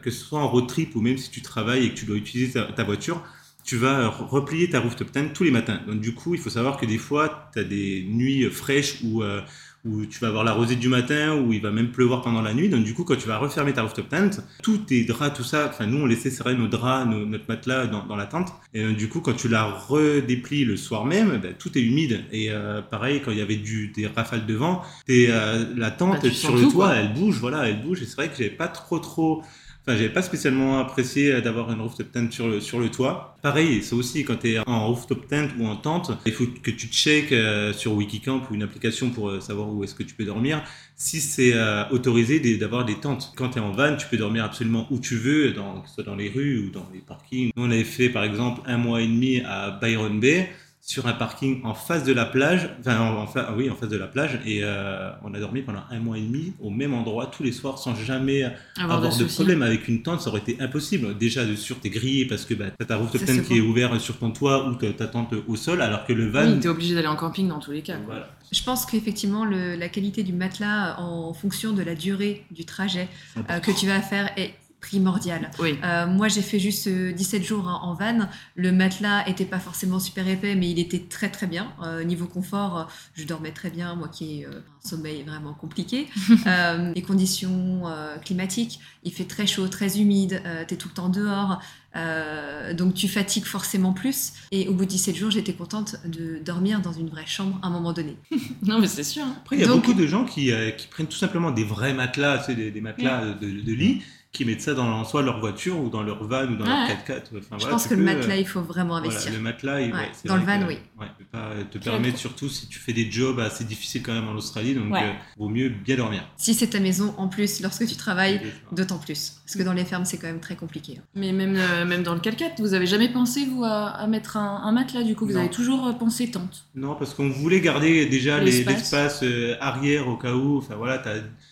[0.00, 2.16] que ce soit en road trip ou même si tu travailles et que tu dois
[2.16, 3.20] utiliser ta, ta voiture,
[3.64, 5.80] tu vas replier ta rooftop tent tous les matins.
[5.86, 9.22] Donc, du coup, il faut savoir que des fois, tu as des nuits fraîches où,
[9.22, 9.40] euh,
[9.86, 12.54] où tu vas avoir la rosée du matin, où il va même pleuvoir pendant la
[12.54, 12.68] nuit.
[12.70, 15.68] Donc, du coup, quand tu vas refermer ta rooftop tent, tous tes draps, tout ça,
[15.68, 18.52] enfin, nous, on laissait serrer nos draps, nos- notre matelas dans, dans la tente.
[18.74, 22.24] Et euh, du coup, quand tu la redéplies le soir même, ben, tout est humide.
[22.32, 26.12] Et euh, pareil, quand il y avait du, des rafales de vent, euh, la tente
[26.22, 26.96] Bah, tu sur le toit, quoi.
[26.96, 28.02] elle bouge, voilà, elle bouge.
[28.02, 29.42] Et c'est vrai que j'avais pas trop, trop.
[29.86, 33.36] Enfin, j'avais pas spécialement apprécié d'avoir une rooftop tent sur le, sur le toit.
[33.42, 36.70] Pareil, c'est aussi quand tu es en rooftop tent ou en tente, il faut que
[36.70, 40.14] tu checkes euh, sur Wikicamp ou une application pour euh, savoir où est-ce que tu
[40.14, 40.64] peux dormir,
[40.96, 43.34] si c'est euh, autorisé d'avoir des tentes.
[43.36, 45.96] Quand tu es en van, tu peux dormir absolument où tu veux, dans, que ce
[45.96, 47.50] soit dans les rues ou dans les parkings.
[47.58, 50.48] On avait fait par exemple un mois et demi à Byron Bay
[50.86, 53.88] sur un parking en face de la plage, enfin en, en fa- oui en face
[53.88, 56.92] de la plage et euh, on a dormi pendant un mois et demi au même
[56.92, 58.44] endroit tous les soirs sans jamais
[58.76, 61.16] Avoir, avoir, de, problème avec une tente, ça aurait été impossible.
[61.16, 63.68] Déjà, de sûr, t'es grillé parce que bah, t'as ta rooftop qui est bon.
[63.68, 66.44] ouvert sur ton toit ou t'as ta tente au sol, alors que le van.
[66.52, 67.96] Oui, t'es obligé d'aller en camping dans tous les cas.
[68.04, 68.28] voilà.
[68.52, 73.08] Je pense qu'effectivement, la qualité du matelas en fonction de la durée du trajet
[73.50, 74.52] euh, que tu vas faire est
[74.88, 75.50] primordiale.
[75.58, 75.78] Oui.
[75.82, 78.28] Euh, moi, j'ai fait juste euh, 17 jours hein, en van.
[78.54, 81.72] Le matelas était pas forcément super épais, mais il était très très bien.
[81.82, 85.54] Euh, niveau confort, euh, je dormais très bien, moi qui ai euh, un sommeil vraiment
[85.54, 86.06] compliqué.
[86.46, 90.88] Euh, les conditions euh, climatiques, il fait très chaud, très humide, euh, tu es tout
[90.88, 91.60] le temps dehors.
[91.96, 94.32] euh, donc tu fatigues forcément plus.
[94.52, 97.68] Et au bout de 17 jours, j'étais contente de dormir dans une vraie chambre à
[97.68, 98.16] un moment donné.
[98.62, 99.22] Non, mais c'est sûr.
[99.24, 99.34] hein.
[99.42, 101.64] Après, il y a Donc- beaucoup de gens qui, euh, qui prennent tout simplement des
[101.64, 104.02] vrais matelas, tu sais, des, des matelas de, de lit,
[104.34, 106.70] qui mettent ça dans soit leur voiture ou dans leur van ou dans Ouais.
[106.70, 107.22] leur 4x4.
[107.38, 109.32] Enfin, Je voilà, pense que le peux, euh, matelas, il faut vraiment Voilà, investir.
[109.32, 110.78] le matelas, Ouais, ouais, dans le van, que, oui.
[111.00, 114.28] Ouais, peut pas te permettre, surtout si tu fais des jobs assez difficiles quand même
[114.28, 115.04] en Australie, donc Ouais.
[115.04, 116.28] euh, vaut mieux bien dormir.
[116.36, 118.40] Si c'est ta maison, en plus, lorsque tu travailles,
[118.72, 119.36] d'autant plus.
[119.46, 120.96] Parce que dans les fermes, c'est quand même très compliqué.
[120.98, 121.04] hein.
[121.14, 124.36] Mais même, euh, même dans le 4x4, vous avez jamais pensé, vous, à, à mettre
[124.36, 125.26] un, un matelas, du coup?
[125.26, 125.40] Vous Non.
[125.40, 126.64] avez toujours euh, pensé tente?
[126.74, 129.22] Non, parce qu'on voulait garder déjà les- L'espace.
[129.60, 130.58] arrière au cas où.
[130.58, 131.00] Enfin voilà,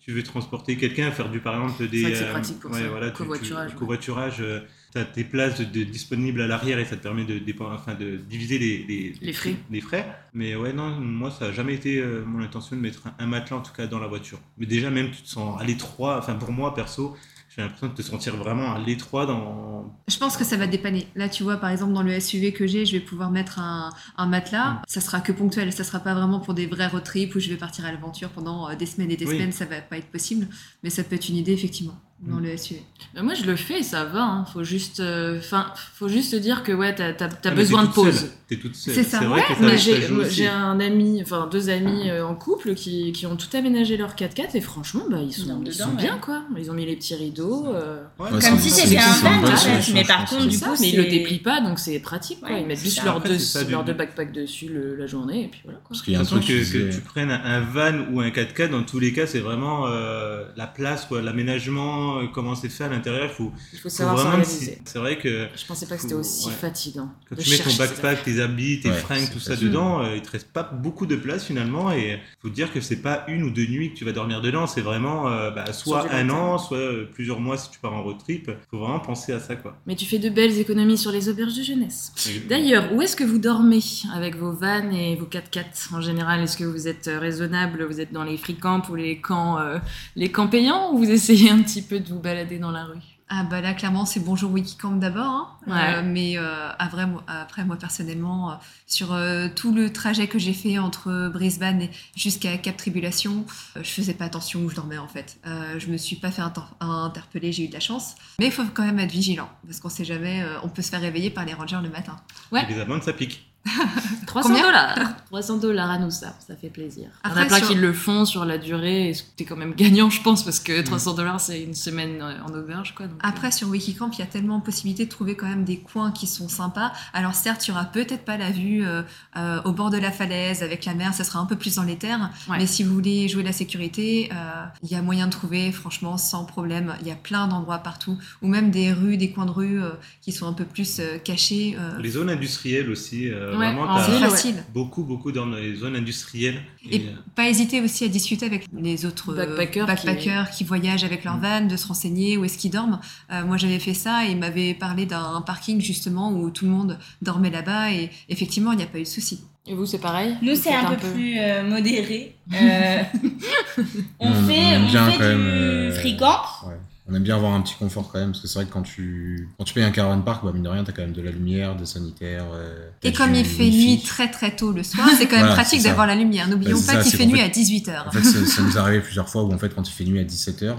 [0.04, 2.02] tu veux transporter quelqu'un, faire du par exemple des.
[2.14, 2.46] C'est vrai que
[2.78, 3.78] pour ça, voilà, tu- tu- covoiturage, ouais.
[3.78, 4.60] covoiturage, euh,
[4.92, 7.94] t'as tes places de, de- disponibles à l'arrière et ça te permet de, dépen- enfin,
[7.94, 9.54] de diviser les, les, Les frais.
[9.70, 10.06] les frais.
[10.34, 13.26] Mais ouais, non, moi ça a jamais été euh, mon intention de mettre un, un
[13.26, 14.38] matelas en tout cas dans la voiture.
[14.58, 16.18] Mais déjà même tu te sens à l'étroit.
[16.18, 17.16] Enfin pour moi perso,
[17.54, 19.94] j'ai l'impression de te sentir vraiment à l'étroit dans.
[20.08, 21.06] Je pense que ça va dépanner.
[21.14, 23.90] Là, tu vois, par exemple, dans le SUV que j'ai, je vais pouvoir mettre un,
[24.16, 24.70] un matelas.
[24.70, 24.82] Mm.
[24.88, 25.70] Ça sera que ponctuel.
[25.70, 28.30] Ça sera pas vraiment pour des vrais road trips où je vais partir à l'aventure
[28.30, 29.34] pendant euh, des semaines et des Oui.
[29.34, 29.52] semaines.
[29.52, 30.46] Ça va pas être possible.
[30.82, 32.42] Mais ça peut être une idée, effectivement, dans Mm.
[32.44, 32.82] le SUV.
[33.14, 34.22] Bah, Moi, je le fais et ça va.
[34.22, 34.44] hein.
[34.52, 37.88] Faut juste, euh, enfin, faut juste dire que ouais, t'as, t'as- t'as Ah, besoin de
[37.90, 38.14] pause.
[38.20, 38.28] seule.
[38.48, 38.94] T'es toute seule.
[38.94, 42.34] C'est ça, vrai ouais, que ça, Mais j'ai, un ami, enfin deux amis euh, en
[42.34, 45.64] couple qui, qui ont tout aménagé leur 4x4 et franchement, bah, ils sont, Bien ils
[45.72, 46.02] dedans, sont ouais.
[46.02, 46.42] bien quoi.
[46.58, 47.66] Ils ont mis les petits rideaux.
[47.68, 49.92] euh, Ouais, Comme si c'était un van, en fait.
[49.92, 50.30] Mais par pense.
[50.30, 52.40] contre, du coup, mais ils le déplient pas, donc c'est pratique.
[52.40, 52.50] Quoi.
[52.52, 55.78] Ils mettent juste leurs deux, du- deux backpacks dessus la journée et puis voilà.
[55.80, 55.88] Quoi.
[55.90, 58.82] Parce qu'il y a un truc que, tu prennes un van ou un 4x4, dans
[58.84, 62.88] tous les cas, c'est vraiment euh, la place, quoi, l'aménagement, euh, comment c'est fait à
[62.88, 63.24] l'intérieur.
[63.30, 64.78] Il faut, Il faut savoir s'organiser.
[64.84, 66.52] C'est vrai que Je pensais pas que c'était aussi ouais.
[66.54, 67.10] fatigant.
[67.28, 69.68] quand tu mets ton backpack, tes habits, tes Ouais, fringues, tout ça facile.
[69.68, 71.92] dedans, euh, il te reste pas beaucoup de place finalement.
[71.92, 74.66] Et faut dire que c'est pas une ou deux nuits que tu vas dormir dedans.
[74.66, 78.02] C'est vraiment euh, bah, soit un an, soit euh, plusieurs mois si tu pars en
[78.02, 78.50] road trip.
[78.70, 79.76] Faut vraiment penser à ça, quoi.
[79.86, 82.12] Mais tu fais de belles économies sur les auberges de jeunesse.
[82.48, 83.80] D'ailleurs, où est-ce que vous dormez
[84.14, 86.40] avec vos vannes et vos 4x4 en général?
[86.40, 87.84] Est-ce que vous êtes raisonnable?
[87.84, 89.78] Vous êtes dans les free camps ou les camps, euh,
[90.16, 92.98] les camps payants ou vous essayez un petit peu de vous balader dans la rue
[93.28, 95.48] Ah bah là clairement c'est bonjour Wikicamp d'abord, hein.
[95.66, 95.94] Ouais.
[95.96, 98.54] Euh, mais euh, après, moi, après moi personnellement euh,
[98.86, 103.46] sur euh, tout le trajet que j'ai fait entre Brisbane et jusqu'à Cap Tribulation,
[103.76, 105.38] euh, je faisais pas attention où je dormais en fait.
[105.46, 108.52] Euh, je me suis pas fait inter- interpeller, j'ai eu de la chance, mais il
[108.52, 111.30] faut quand même être vigilant parce qu'on sait jamais, euh, on peut se faire réveiller
[111.30, 112.16] par les rangers le matin.
[112.50, 112.66] Ouais.
[112.68, 113.48] Les amendes, ça pique.
[114.26, 114.98] 300 Combien dollars
[115.30, 117.08] 300 dollars à nous, ça, ça fait plaisir.
[117.24, 119.44] Il y en Après, a plein sur- qui le font sur la durée, et t'es
[119.44, 122.94] quand même gagnant, je pense, parce que 300 dollars, c'est une semaine euh, en auberge,
[122.94, 123.06] quoi.
[123.06, 125.64] donc, euh, Après, sur Wikicamp, il y a tellement de possibilités de trouver quand même
[125.64, 126.92] des coins qui sont sympas.
[127.14, 129.02] Alors certes, il y aura peut-être pas la vue euh,
[129.36, 131.82] euh, au bord de la falaise avec la mer, ça sera un peu plus dans
[131.84, 132.30] les terres.
[132.48, 132.58] Ouais.
[132.58, 136.18] Mais si vous voulez jouer la sécurité, euh, il y a moyen de trouver, franchement,
[136.18, 136.94] sans problème.
[137.00, 139.90] Il y a plein d'endroits partout, ou même des rues, des coins de rue euh,
[140.20, 141.76] qui sont un peu plus euh, cachés.
[141.78, 144.64] euh, Les zones industrielles aussi, euh, Ouais, vraiment, en ville, facile.
[144.74, 146.62] beaucoup, beaucoup dans les zones industrielles.
[146.90, 150.64] Et euh, pas hésiter aussi à discuter avec les autres euh, Backpackers backpackers qui...
[150.64, 153.00] voyagent avec leur van, de se renseigner où est-ce qu'ils dorment.
[153.32, 156.70] Euh, moi, j'avais fait ça et ils m'avaient parlé d'un parking justement où tout le
[156.70, 159.42] monde dormait là-bas et effectivement, il n'y a pas eu de souci.
[159.66, 160.36] Et vous, c'est pareil?
[160.42, 162.36] Nous, c'est un peu, plus euh, modéré.
[162.52, 163.02] Euh,
[164.18, 166.40] on On- fait, on fait du euh, free camp.
[166.66, 166.74] Ouais.
[167.12, 168.80] On aime bien avoir un petit confort quand même, parce que c'est vrai que quand
[168.82, 171.20] tu, quand tu payes un caravan park, bah, mine de rien, t'as quand même de
[171.20, 172.46] la lumière, des sanitaires.
[172.54, 175.54] euh, Et comme il fait nuit très très tôt le soir, c'est quand même Voilà,
[175.54, 176.48] pratique d'avoir la lumière.
[176.48, 178.08] N'oublions Bah, pas qu'il fait nuit fait- à 18h.
[178.08, 180.04] En fait, ça, ça nous est arrivé plusieurs fois où en fait, quand il fait
[180.04, 180.74] nuit à 17h,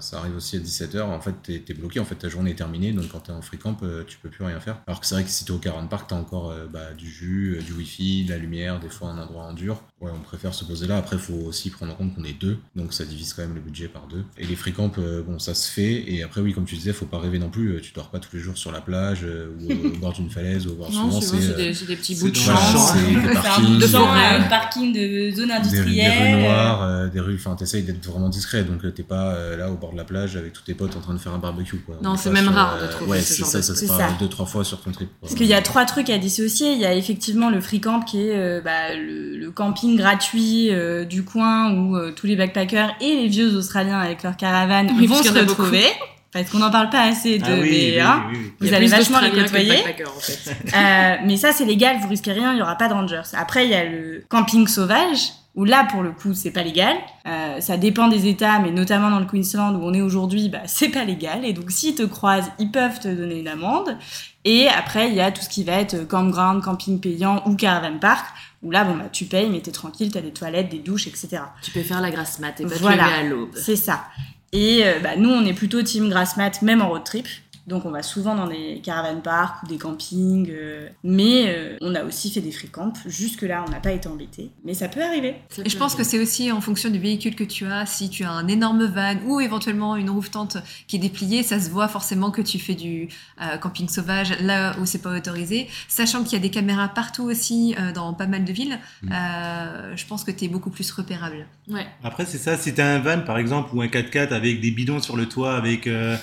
[0.00, 2.54] ça arrive aussi à 17h, en fait, t'es es bloqué, en fait, ta journée est
[2.56, 4.76] terminée, donc quand t'es en free camp, euh, tu peux plus rien faire.
[4.86, 7.08] Alors que c'est vrai que si t'es au caravan park, t'as encore euh, bah, du
[7.10, 9.80] jus, euh, du wifi, de la lumière, des fois un endroit en dur.
[10.02, 10.96] Ouais, on préfère se poser là.
[10.98, 13.60] Après, faut aussi prendre en compte qu'on est deux, donc ça divise quand même le
[13.60, 14.24] budget par deux.
[14.38, 16.04] Et les free camps, euh, bon, ça se fait.
[16.06, 17.68] Et après, oui, comme tu disais, faut pas rêver non plus.
[17.76, 20.30] euh, Tu dors pas tous les jours sur la plage euh, ou au bord d'une
[20.30, 22.56] falaise ou au bord Non, souvent, c'est euh, des, des petits bouts de champ.
[22.56, 22.98] c'est
[23.28, 24.06] des parkings, de champ,
[24.48, 25.94] parking de zone des, industrielle.
[26.28, 27.34] des rues noires, euh, des rues.
[27.36, 30.04] Enfin, t'essayes d'être vraiment discret, donc euh, t'es pas euh, là au bord de la
[30.04, 31.78] plage avec tous tes potes en train de faire un barbecue.
[31.78, 31.96] Quoi.
[32.02, 33.58] Non, On est c'est même sur, rare euh, de trouver Ouais, ce c'est genre ça,
[33.58, 34.08] de ça se ça.
[34.18, 35.08] deux trois fois sur ton trip.
[35.08, 35.28] quoi.
[35.28, 36.72] Parce qu'il y a trois trucs à dissocier.
[36.72, 40.68] Il y a effectivement le free camp qui est euh, bah, le, le camping gratuit
[40.70, 44.88] euh, du coin où euh, tous les backpackers et les vieux Australiens avec leur caravane
[44.96, 45.86] Oui, vont se qu'il retrouver.
[46.32, 47.44] Parce qu'on n'en parle pas assez de...
[47.44, 48.52] Ah oui, mais, oui, hein, oui, oui.
[48.60, 49.68] Il y Vous allez vachement les côtoyer.
[49.68, 50.56] backpackers, en fait.
[50.76, 53.22] Euh, mais ça, c'est légal, vous risquez rien, il n'y aura pas de rangers.
[53.32, 56.96] Après, il y a le camping sauvage, où là, pour le coup, c'est pas légal.
[57.26, 60.60] Euh, ça dépend des États, mais notamment dans le Queensland où on est aujourd'hui, bah,
[60.66, 61.44] c'est pas légal.
[61.44, 63.96] Et donc, s'ils te croisent, ils peuvent te donner une amende.
[64.44, 67.98] Et après, il y a tout ce qui va être campground, camping payant ou caravan
[67.98, 68.24] park,
[68.62, 71.42] où là, bon, bah, tu payes, mais t'es tranquille, t'as des toilettes, des douches, etc.
[71.60, 73.04] Tu peux faire la grasse mat et pas Voilà.
[73.04, 73.50] te lever à l'aube.
[73.56, 74.04] C'est ça.
[74.52, 77.26] Et euh, bah, nous, on est plutôt team grass mat, même en road trip.
[77.66, 80.48] Donc on va souvent dans des caravan parks ou des campings.
[80.50, 82.92] euh, mais euh, on a aussi fait des free camps.
[83.06, 84.50] Jusque-là, on n'a pas été embêtés.
[84.64, 85.36] Mais ça peut arriver.
[85.50, 87.86] Ça Et je pense que c'est aussi en fonction du véhicule que tu as.
[87.86, 90.56] Si tu as un énorme van ou éventuellement une roof tente
[90.88, 93.08] qui est dépliée, ça se voit forcément que tu fais du
[93.40, 95.68] euh, camping sauvage là où c'est pas autorisé.
[95.88, 99.12] Sachant qu'il y a des caméras partout aussi euh, dans pas mal de villes, Mm.
[99.12, 101.46] euh, je pense que tu es beaucoup plus repérable.
[101.68, 101.86] Ouais.
[102.04, 105.00] Après, c'est ça, si t'as un van par exemple ou un 4x4 avec des bidons
[105.00, 106.16] sur le toit avec euh,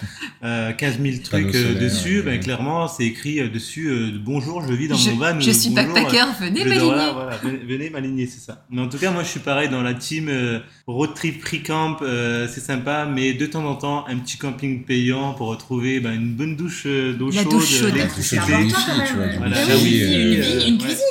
[0.43, 2.23] euh, 15 000 Panneaux euh, dessus, ouais.
[2.23, 5.39] ben, clairement, c'est écrit euh, dessus euh, bonjour, je vis dans je mon van.
[5.39, 6.85] je suis backpacker, venez m'aligner.
[6.85, 8.65] Voilà, voilà, venez, m'aligner, c'est ça.
[8.69, 11.63] Mais en tout cas, moi, je suis pareil dans la team euh, road trip free
[11.63, 15.99] camp, euh, c'est sympa, mais de temps en temps, un petit camping payant pour retrouver
[15.99, 17.95] ben, une bonne douche euh, d'eau chaude, douche chaude.
[17.95, 18.41] La une cuisine.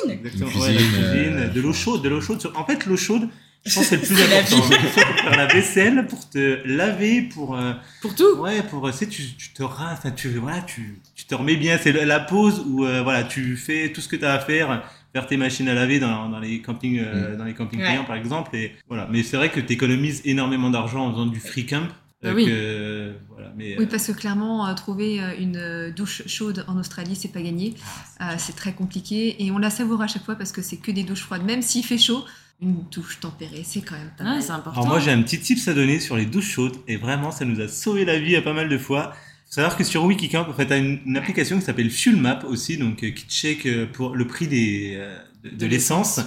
[0.09, 2.39] exactement, Une ouais, la cuisine, de l'eau chaude, de l'eau chaude.
[2.55, 3.29] En fait, l'eau chaude,
[3.65, 4.57] je pense que c'est le plus la important.
[4.57, 4.91] Pour
[5.23, 9.23] faire la vaisselle, pour te laver, pour euh, Pour tout ouais, pour tu sais, tu,
[9.37, 11.77] tu te rinces, enfin, tu voilà, tu, tu te remets bien.
[11.81, 14.39] C'est le- la pause où euh, voilà, tu fais tout ce que tu as à
[14.39, 14.83] faire,
[15.13, 17.87] faire tes machines à laver dans, dans les campings, euh, dans les campings Ouais.
[17.87, 18.55] payants par exemple.
[18.55, 21.87] Et voilà, mais c'est vrai que tu économises énormément d'argent en faisant du free camp.
[22.23, 22.45] Bah euh, oui.
[22.45, 26.65] que, voilà, mais Oui, euh, parce que clairement, euh, trouver euh, une euh, douche chaude
[26.67, 27.75] en Australie, c'est pas gagné.
[28.19, 30.77] ah, Euh, c'est très compliqué et on la savoure à chaque fois parce que c'est
[30.77, 31.43] que des douches froides.
[31.43, 32.25] Même s'il fait chaud,
[32.61, 34.41] une douche tempérée, c'est quand même pas Ouais, mal.
[34.41, 34.79] c'est important.
[34.81, 37.45] Alors moi j'ai un petit tips à donner sur les douches chaudes et vraiment ça
[37.45, 39.13] nous a sauvé la vie à pas mal de fois.
[39.45, 42.43] Faut savoir que sur Wikicamp, en fait, t'as une, une application qui s'appelle Fuel Map
[42.47, 46.19] aussi, donc euh, qui check euh, pour le prix des, euh, de, l'essence.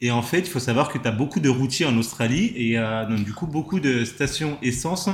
[0.00, 2.76] Et en fait, il faut savoir que tu as beaucoup de routiers en Australie et
[2.78, 5.08] euh, donc du coup beaucoup de stations essence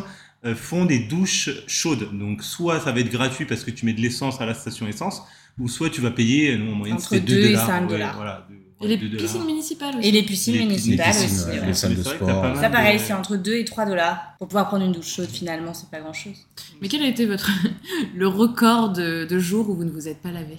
[0.46, 2.16] euh, font des douches chaudes.
[2.18, 4.86] Donc soit ça va être gratuit parce que tu mets de l'essence à la station
[4.88, 5.22] essence,
[5.58, 7.66] ou soit tu vas payer, nous en moyenne Entre c'était 2 deux et dollars.
[7.66, 8.16] cinq ouais, dollars.
[8.16, 10.08] voilà, deux- Et les piscines municipales aussi.
[10.08, 11.48] Et les piscines Les piscines- municipales les piscines, aussi.
[11.50, 11.66] ouais, ouais.
[11.66, 12.56] les salles de sport.
[12.60, 15.28] Ça, pareil, de- c'est entre 2 et 3 dollars pour pouvoir prendre une douche chaude.
[15.28, 16.36] Finalement, c'est pas grand-chose.
[16.80, 17.50] Mais quel a été votre
[18.14, 20.56] le record de, de jours où vous ne vous êtes pas lavé?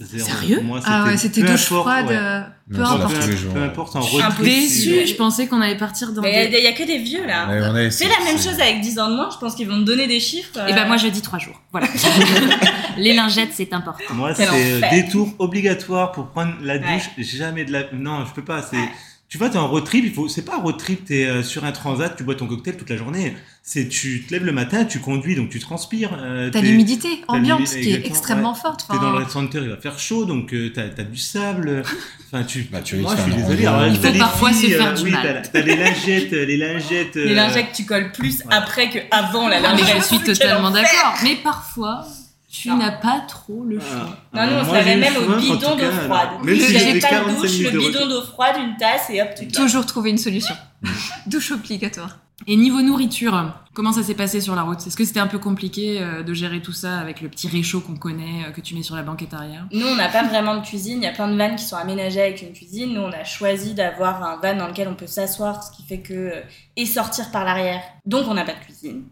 [0.00, 0.26] Zéro.
[0.28, 2.16] Sérieux Moi, Ah ouais, c'était peu douche importe, froide, ouais.
[2.16, 2.40] euh,
[2.72, 3.20] peu importe.
[3.20, 3.52] tous les jours.
[3.52, 6.22] Peu importe en Je suis road trip, déçue, c'est- je pensais qu'on allait partir dans
[6.22, 6.60] Mais il des...
[6.60, 7.90] y, a que des vieux là.
[7.90, 10.06] C'est la même chose avec 10 ans de moins, je pense qu'ils vont te donner
[10.06, 10.56] des chiffres.
[10.68, 11.60] Et euh, ben moi je dis trois jours.
[11.72, 11.86] Voilà.
[12.96, 14.14] Les lingettes c'est important.
[14.14, 17.10] Moi, c'est euh, détour obligatoire pour prendre la douche.
[17.18, 17.84] Jamais de la.
[17.92, 18.62] Non, je peux pas.
[18.62, 18.76] C'est.
[18.76, 18.88] Ouais.
[19.30, 20.04] Tu vois, t'es en road trip.
[20.04, 20.28] Il faut.
[20.28, 21.04] C'est pas un road trip.
[21.04, 22.14] T'es euh, sur un transat.
[22.16, 23.36] Tu bois ton cocktail toute la journée.
[23.62, 26.18] C'est tu te lèves le matin, tu conduis, donc tu transpires.
[26.20, 28.58] euh, T'as l'humidité ambiante qui est extrêmement ouais.
[28.60, 28.86] forte.
[28.90, 31.82] T'es dans le red center, il va faire chaud, donc euh, t'as as du sable.
[32.32, 32.62] Enfin, tu.
[32.72, 33.66] Bah, tu Moi, je suis désolé.
[33.66, 35.42] alors, où- Il faut les parfois se faire euh, du oui, mal.
[35.44, 37.14] t'as- T'as les lingettes, euh, les lingettes.
[37.16, 38.46] Les euh, lingettes, tu colles plus Ouais.
[38.54, 39.96] après que avant la Ah, mais lingette.
[39.98, 41.14] je suis totalement d'accord.
[41.24, 42.06] Mais parfois,
[42.50, 44.18] tu n'as pas trop le choix.
[44.34, 46.28] ah, Non, non, on lavait même au bidon d'eau froide.
[46.42, 49.28] Même si J'avais pas de 45 douche, le bidon d'eau froide, une tasse et hop,
[49.38, 50.54] tu toujours trouver une solution.
[51.26, 52.18] Douche obligatoire.
[52.46, 54.86] Et niveau nourriture, comment ça s'est passé sur la route?
[54.86, 57.80] Est-ce que c'était un peu compliqué euh, de gérer tout ça avec le petit réchaud
[57.82, 59.66] qu'on connaît, euh, que tu mets sur la banquette arrière?
[59.72, 61.02] Nous, on n'a pas vraiment de cuisine.
[61.02, 62.94] Il y a plein de vannes qui sont aménagées avec une cuisine.
[62.94, 66.00] Nous, on a choisi d'avoir un van dans lequel on peut s'asseoir, ce qui fait
[66.00, 66.14] que.
[66.14, 66.40] euh,
[66.76, 67.82] et sortir par l'arrière.
[68.06, 69.02] Donc, on n'a pas de cuisine.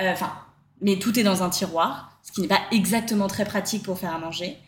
[0.00, 0.32] Euh, Enfin,
[0.82, 4.18] mais tout est dans un tiroir, qui n'est pas exactement très pratique pour faire à
[4.18, 4.58] manger.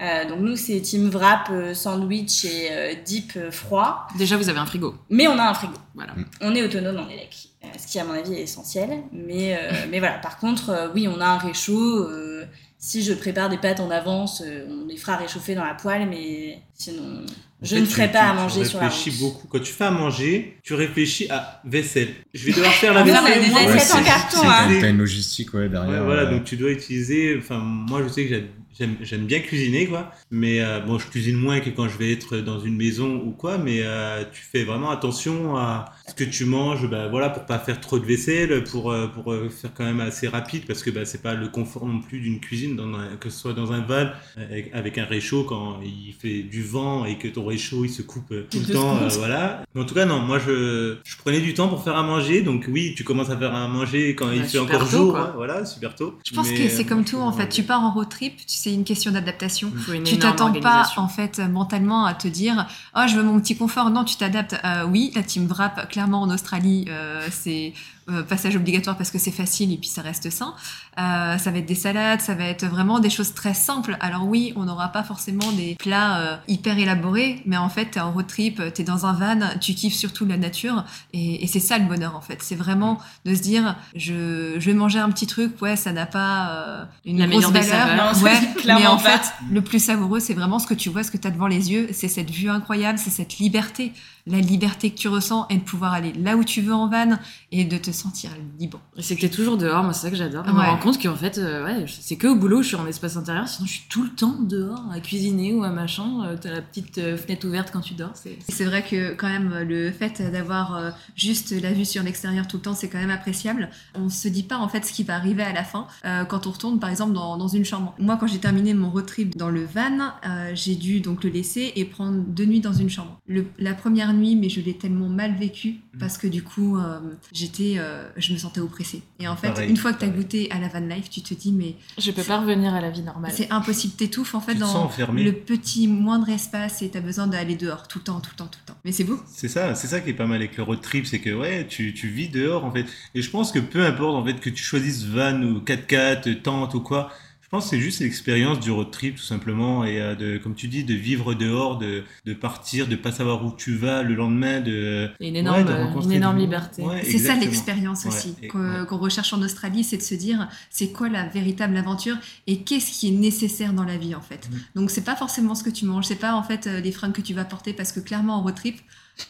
[0.00, 4.06] Euh, donc, nous, c'est team wrap, euh, sandwich et euh, dip euh, froid.
[4.16, 4.94] Déjà, vous avez un frigo.
[5.10, 5.74] Mais on a un frigo.
[5.94, 6.14] Voilà.
[6.40, 9.02] On est autonome en élec, euh, ce qui à mon avis est essentiel.
[9.12, 12.08] Mais, euh, mais voilà, par contre, euh, oui, on a un réchaud.
[12.08, 12.46] euh,
[12.78, 16.08] si je prépare des pâtes en avance, euh, on les fera réchauffer dans la poêle,
[16.08, 17.26] mais sinon,
[17.62, 19.18] je En ne ferai tu- pas à tu- manger tu sur la réfléchis route.
[19.34, 19.48] beaucoup.
[19.48, 22.08] Quand tu fais à manger, tu réfléchis à vaisselle.
[22.34, 23.42] Je vais devoir faire la Ah, mais on a vaisselle.
[23.44, 24.78] des moi, assiettes ouais, en c'est- carton, hein.
[24.80, 26.04] T'as une logistique ouais, Ouais, derrière.
[26.04, 27.36] voilà, euh, donc tu dois utiliser.
[27.38, 28.46] Enfin, moi, je sais que j'aime-
[28.78, 30.12] j'aime j'aime bien cuisiner, quoi.
[30.30, 33.32] Mais euh, bon, je cuisine moins que quand je vais être dans une maison ou
[33.32, 33.58] quoi.
[33.58, 37.58] Mais euh, tu fais vraiment attention à ce que tu manges, bah, voilà, pour pas
[37.58, 40.90] faire trop de vaisselle, pour euh, pour euh, faire quand même assez rapide, parce que
[40.90, 43.72] bah, c'est pas le confort non plus d'une cuisine, dans un- que ce soit dans
[43.72, 47.84] un van avec, avec un réchaud quand il fait du vent et que ton réchaud
[47.84, 49.62] il se coupe euh, tout le te temps, euh, voilà.
[49.74, 52.42] Mais en tout cas, non, moi je je prenais du temps pour faire à manger,
[52.42, 54.96] donc oui, tu commences à faire à manger quand il Ouais, fait super encore tôt,
[54.96, 56.18] jour, voilà, super tôt.
[56.24, 57.48] Je pense Mais, que c'est comme tout en fait.
[57.48, 59.70] Tu pars en road trip, c'est une question d'adaptation.
[60.04, 63.90] Tu t'attends pas en fait mentalement à te dire oh je veux mon petit confort
[63.90, 67.72] non tu t'adaptes Euh, oui la team wrap clairement en Australie euh, c'est
[68.10, 70.54] euh, passage obligatoire parce que c'est facile et puis ça reste sain.
[70.98, 73.96] Euh, ça va être des salades ça va être vraiment des choses très simples.
[74.00, 78.00] Alors oui on n'aura pas forcément des plats euh, hyper élaborés mais en fait t'es
[78.00, 81.60] en road trip t'es dans un van tu kiffes surtout la nature et, et c'est
[81.60, 82.38] ça le bonheur en fait.
[82.42, 86.06] C'est vraiment de se dire je, je vais manger un petit truc ouais ça n'a
[86.06, 87.96] pas une La grosse valeur.
[87.96, 89.18] Non, ouais, mais en pas.
[89.18, 91.46] fait le plus savoureux, c'est vraiment ce que tu vois, ce que tu as devant
[91.46, 93.92] les yeux, c'est cette vue incroyable, c'est cette liberté,
[94.26, 97.18] la liberté que tu ressens et de pouvoir aller là où tu veux en van
[97.52, 98.80] et de te sentir libre.
[98.96, 100.44] Et C'est que t'es toujours dehors, moi c'est ça que j'adore.
[100.46, 100.56] Je Ouais.
[100.56, 103.16] me rends compte qu'en fait, euh, ouais, c'est que au boulot, je suis en espace
[103.16, 106.24] intérieur, sinon je suis tout le temps dehors à cuisiner ou à machin.
[106.24, 108.12] Euh, T'as la petite euh, fenêtre ouverte quand tu dors.
[108.14, 112.56] c'est- vrai que quand même le fait d'avoir euh, juste la vue sur l'extérieur tout
[112.58, 113.70] le temps, c'est quand même appréciable.
[113.94, 116.46] On se dit pas en fait ce qui va arriver à la fin euh, quand
[116.46, 117.94] on retourne par exemple dans, dans une chambre.
[117.98, 121.30] Moi quand j'ai terminé mon road trip dans le van, euh, j'ai dû donc le
[121.30, 123.18] laisser et prendre deux nuits dans une chambre.
[123.26, 127.00] Le- la première nuit, mais je l'ai tellement mal vécu parce que du coup euh,
[127.32, 129.02] j'étais, euh, je me sentais oppressée.
[129.18, 131.22] Et en fait, Pareil, une fois que tu as goûté à la van life, tu
[131.22, 133.32] te dis mais Je peux pas revenir à la vie normale.
[133.34, 137.56] c'est impossible, t'étouffes en fait Tu dans le petit moindre espace et t'as besoin d'aller
[137.56, 138.78] dehors tout le temps, tout le temps, tout le temps.
[138.84, 139.18] Mais c'est beau.
[139.26, 141.66] C'est ça, c'est ça qui est pas mal avec le road trip, c'est que ouais,
[141.68, 142.86] tu, tu vis dehors en fait.
[143.14, 146.74] Et je pense que peu importe en fait que tu choisisses van ou 4x4, tente
[146.74, 147.10] ou quoi,
[147.48, 150.54] je pense que c'est juste l'expérience du road trip tout simplement et euh, de, comme
[150.54, 154.14] tu dis, de vivre dehors, de, de partir, de pas savoir où tu vas le
[154.14, 156.82] lendemain, de une énorme, de rencontrer une énorme du- liberté.
[156.82, 160.92] Ouais, C'est ça l'expérience Ouais, aussi qu'on recherche en Australie, c'est de se dire c'est
[160.92, 164.48] quoi la véritable aventure et qu'est-ce qui est nécessaire dans la vie en fait.
[164.50, 164.58] Mhm.
[164.74, 167.12] Donc c'est pas forcément ce que tu manges, c'est pas en fait euh, les fringues
[167.12, 168.76] que tu vas porter parce que clairement en road trip,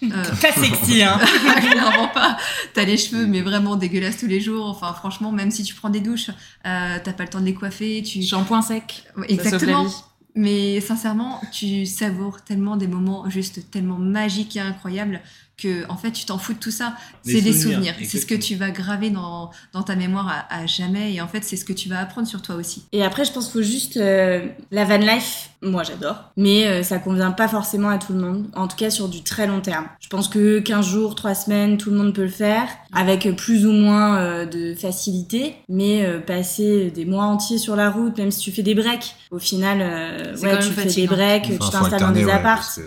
[0.03, 1.19] euh, Pas sexy, hein.
[1.61, 2.37] clairement pas.
[2.75, 4.67] T'as les cheveux mais vraiment dégueulasses tous les jours.
[4.67, 6.31] Enfin franchement même si tu prends des douches,
[6.67, 8.03] euh, t'as pas le temps de les coiffer.
[8.03, 9.05] Tu Shampoing sec.
[9.17, 9.87] Ouais, exactement.
[10.35, 15.21] Mais sincèrement, tu savoures tellement des moments juste tellement magiques et incroyables
[15.59, 16.95] que en fait tu t'en fous de tout ça.
[17.25, 17.95] C'est des souvenirs, souvenirs.
[18.05, 21.29] C'est ce que tu vas graver dans, dans ta mémoire à, à jamais et en
[21.29, 22.85] fait c'est ce que tu vas apprendre sur toi aussi.
[22.93, 23.97] Et après, je pense qu'il faut juste.
[23.97, 28.21] euh, la van life, moi j'adore, mais euh, ça convient pas forcément à tout le
[28.21, 29.87] monde, en tout cas sur du très long terme.
[30.01, 33.67] Je pense que 15 jours, 3 semaines, tout le monde peut le faire, avec plus
[33.67, 38.31] ou moins euh, de facilité, mais euh, passer des mois entiers sur la route, même
[38.31, 41.71] si tu fais des breaks, au final, euh, ouais, tu fais des breaks, Enfin, tu
[41.71, 42.79] t'installes dans des ouais, apparts.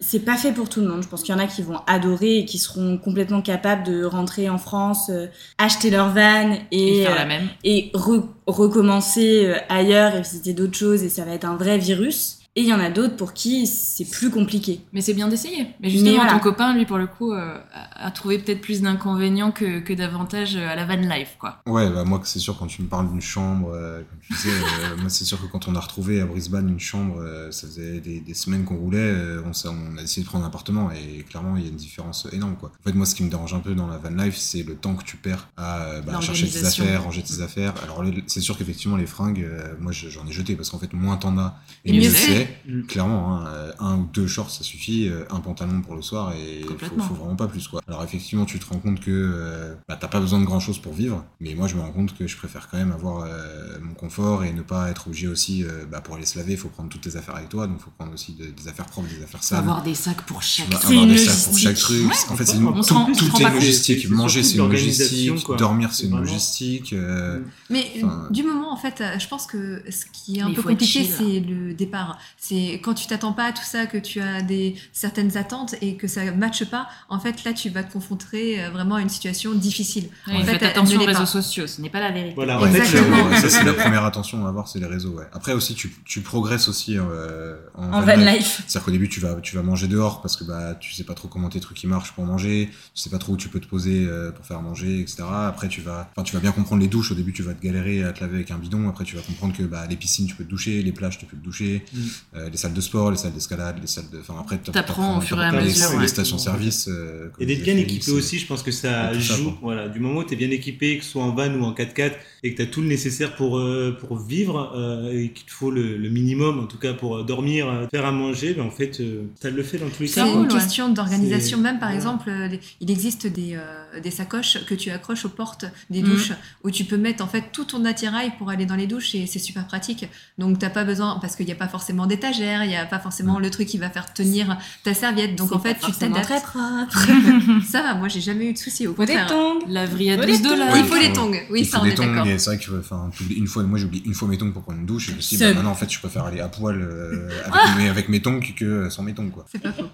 [0.00, 1.02] Euh, C'est pas fait pour tout le monde.
[1.02, 4.04] Je pense qu'il y en a qui vont adorer et qui seront complètement capables de
[4.04, 5.26] rentrer en France, euh,
[5.58, 7.50] acheter leur van Et et, faire euh, la même.
[7.64, 11.78] et re- recommencer euh, ailleurs et visiter d'autres choses et ça va être un vrai
[11.78, 12.37] virus.
[12.58, 14.80] Et il y en a d'autres pour qui c'est plus compliqué.
[14.92, 15.68] Mais c'est bien d'essayer.
[15.80, 16.32] Mais justement, Mais voilà.
[16.32, 20.56] ton copain, lui, pour le coup, euh, a trouvé peut-être plus d'inconvénients que, que d'avantages
[20.56, 21.62] à la van life, quoi.
[21.66, 24.50] Ouais, bah moi c'est sûr quand tu me parles d'une chambre, euh, comme tu disais,
[24.50, 27.68] euh, moi c'est sûr que quand on a retrouvé à Brisbane une chambre, euh, ça
[27.68, 31.22] faisait des, des semaines qu'on roulait, euh, on, a essayé de prendre un appartement et
[31.22, 32.72] clairement il y a une différence énorme quoi.
[32.80, 34.74] En fait moi ce qui me dérange un peu dans la van life c'est le
[34.74, 37.74] temps que tu perds à euh, bah, chercher tes affaires, ranger tes affaires.
[37.84, 40.92] Alors c'est sûr qu'effectivement les fringues, euh, moi je- j'en ai jeté parce qu'en fait
[40.92, 42.47] moins t'en as et mieux c'est.
[42.66, 42.82] Mm.
[42.86, 46.32] Clairement, hein, euh, un ou deux shorts ça suffit, euh, un pantalon pour le soir
[46.34, 47.04] et faut, Complètement.
[47.04, 47.80] faut vraiment pas plus quoi.
[47.88, 50.78] Alors effectivement tu te rends compte que euh, bah, t'as pas besoin de grand chose
[50.78, 53.78] pour vivre, mais moi je me rends compte que je préfère quand même avoir euh,
[53.82, 56.58] mon confort et ne pas être obligé aussi, euh, bah, pour aller se laver, il
[56.58, 58.86] faut prendre toutes tes affaires avec toi, donc il faut prendre aussi de- des affaires
[58.86, 59.58] propres, des affaires Faut sales.
[59.60, 62.06] avoir des sacs pour chaque C'est avoir des sacs pour chaque truc.
[62.06, 64.08] Ouais, en fait, c'est une, tout, tout est logistique.
[64.10, 65.42] Manger, c'est une logistique.
[65.44, 65.56] quoi.
[65.56, 66.92] Dormir, c'est C'est une vraiment- logistique.
[66.92, 67.40] euh,
[67.70, 67.86] Mais
[68.30, 70.68] du moment, en fait, je pense que ce qui est un Mais il peu faut
[70.70, 72.18] compliqué, c'est le départ.
[72.40, 75.96] C'est quand tu t'attends pas à tout ça, que tu as des certaines attentes et
[75.96, 76.88] que ça matche pas.
[77.08, 80.08] En fait, là, tu vas te confronter euh, vraiment à une situation difficile.
[80.28, 81.26] Ouais, en fait, faites attention aux réseaux pas.
[81.26, 82.34] sociaux, ce n'est pas la vérité.
[82.36, 83.28] Voilà, en fait, Exactement.
[83.34, 85.18] c'est- ça, c'est la première attention à avoir, c'est les réseaux.
[85.18, 85.24] Ouais.
[85.32, 88.28] Après aussi, tu, tu progresses aussi euh, en, En van life.
[88.38, 88.62] life.
[88.68, 91.14] C'est-à-dire qu'au début, tu vas, tu vas manger dehors parce que bah, tu sais pas
[91.14, 93.58] trop comment tes trucs ils marchent pour manger, tu sais pas trop où tu peux
[93.60, 95.24] te poser euh, pour faire manger, etc.
[95.28, 97.10] Après, tu vas, enfin, tu vas bien comprendre les douches.
[97.10, 98.88] Au début, tu vas te galérer à te laver avec un bidon.
[98.88, 101.26] Après, tu vas comprendre que bah, les piscines, tu peux te doucher, les plages, tu
[101.26, 102.00] peux te doucher, Mm.
[102.36, 104.18] Euh, les salles de sport, les salles d'escalade, les salles de.
[104.20, 106.08] Enfin, après, t'as- T'apprends au fur et à les- mesure, Les, ouais.
[106.08, 106.88] stations-service.
[106.88, 109.54] euh, comme Et d'être bien équipé aussi, je pense que ça joue.
[109.62, 111.72] voilà, du moment où tu es bien équipé, que ce soit en van ou en
[111.74, 112.12] 4x4,
[112.42, 115.50] et que tu as tout le nécessaire pour, euh, pour vivre, euh, et qu'il te
[115.52, 118.70] faut le, le minimum, en tout cas pour euh, dormir, faire à manger, ben en
[118.70, 120.26] fait, euh, ça le fait dans tous les C'est cas.
[120.26, 120.48] une cool, ouais.
[120.54, 121.58] question d'organisation.
[121.58, 125.24] C'est- Même par exemple, euh, des- il existe des, euh, des sacoches que tu accroches
[125.24, 126.08] aux portes des Mhm.
[126.08, 126.32] douches
[126.64, 129.26] où tu peux mettre en fait tout ton attirail pour aller dans les douches et
[129.26, 130.06] c'est super pratique.
[130.38, 132.98] Donc t'as pas besoin parce qu'il n'y a pas forcément d'étagère, il n'y a pas
[132.98, 135.34] forcément le truc qui va faire tenir ta serviette.
[135.36, 136.24] Donc en fait tu t'adaptes.
[136.24, 136.98] très propre.
[137.66, 138.86] Ça va, moi j'ai jamais eu de soucis.
[138.86, 139.26] Au Faut des contraire.
[139.28, 139.58] tongs.
[139.68, 140.76] La vrille à Faut 12 des dollars.
[140.76, 141.32] Il faut des tongs.
[141.50, 142.24] Oui, ça on des est d'accord.
[142.30, 144.78] Et c'est vrai que enfin, une fois, moi j'oublie une fois mes tongs pour prendre
[144.78, 146.48] une douche, et je me suis dit, bah, maintenant en fait je préfère aller à
[146.48, 149.44] poil euh, avec, mes, avec mes tongs que sans mes tongs quoi.
[149.50, 149.88] C'est pas faux.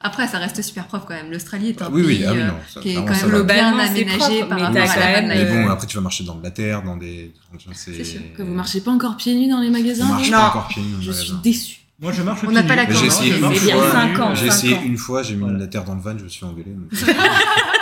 [0.00, 1.32] Après, ça reste super propre quand même.
[1.32, 3.04] L'Australie est un Ah, oui, oui, pays ah oui, euh, non, ça, qui est quand
[3.10, 6.22] même Globalement, aménagé par mais rapport à quand la Mais bon, après tu vas marcher
[6.22, 7.32] dans de la terre, dans des.
[7.74, 8.20] C'est sûr.
[8.36, 10.44] Que vous marchez pas encore pieds nus dans les magasins marche pas Non.
[10.44, 11.78] encore pieds nus dans le Je suis déçue.
[12.00, 15.24] Moi, je marche On pieds n'a pas la Mais J'ai essayé une fois.
[15.24, 15.58] J'ai mis Voilà.
[15.58, 16.76] la terre dans le van, je me suis engueulé.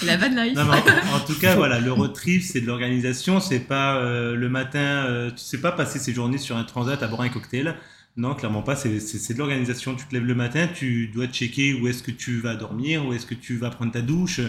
[0.00, 0.54] donc- La van life.
[0.56, 3.40] Non, mais en, en tout cas, voilà, le road trip, c'est de l'organisation.
[3.40, 4.78] C'est pas euh, le matin,
[5.08, 7.74] euh, tu sais pas passer ses journées sur un transat à boire un cocktail.
[8.16, 8.74] Non, clairement pas.
[8.76, 9.94] C'est de l'organisation.
[9.94, 13.12] Tu te lèves le matin, tu dois checker où est-ce que tu vas dormir, où
[13.12, 14.40] est-ce que tu vas prendre ta douche,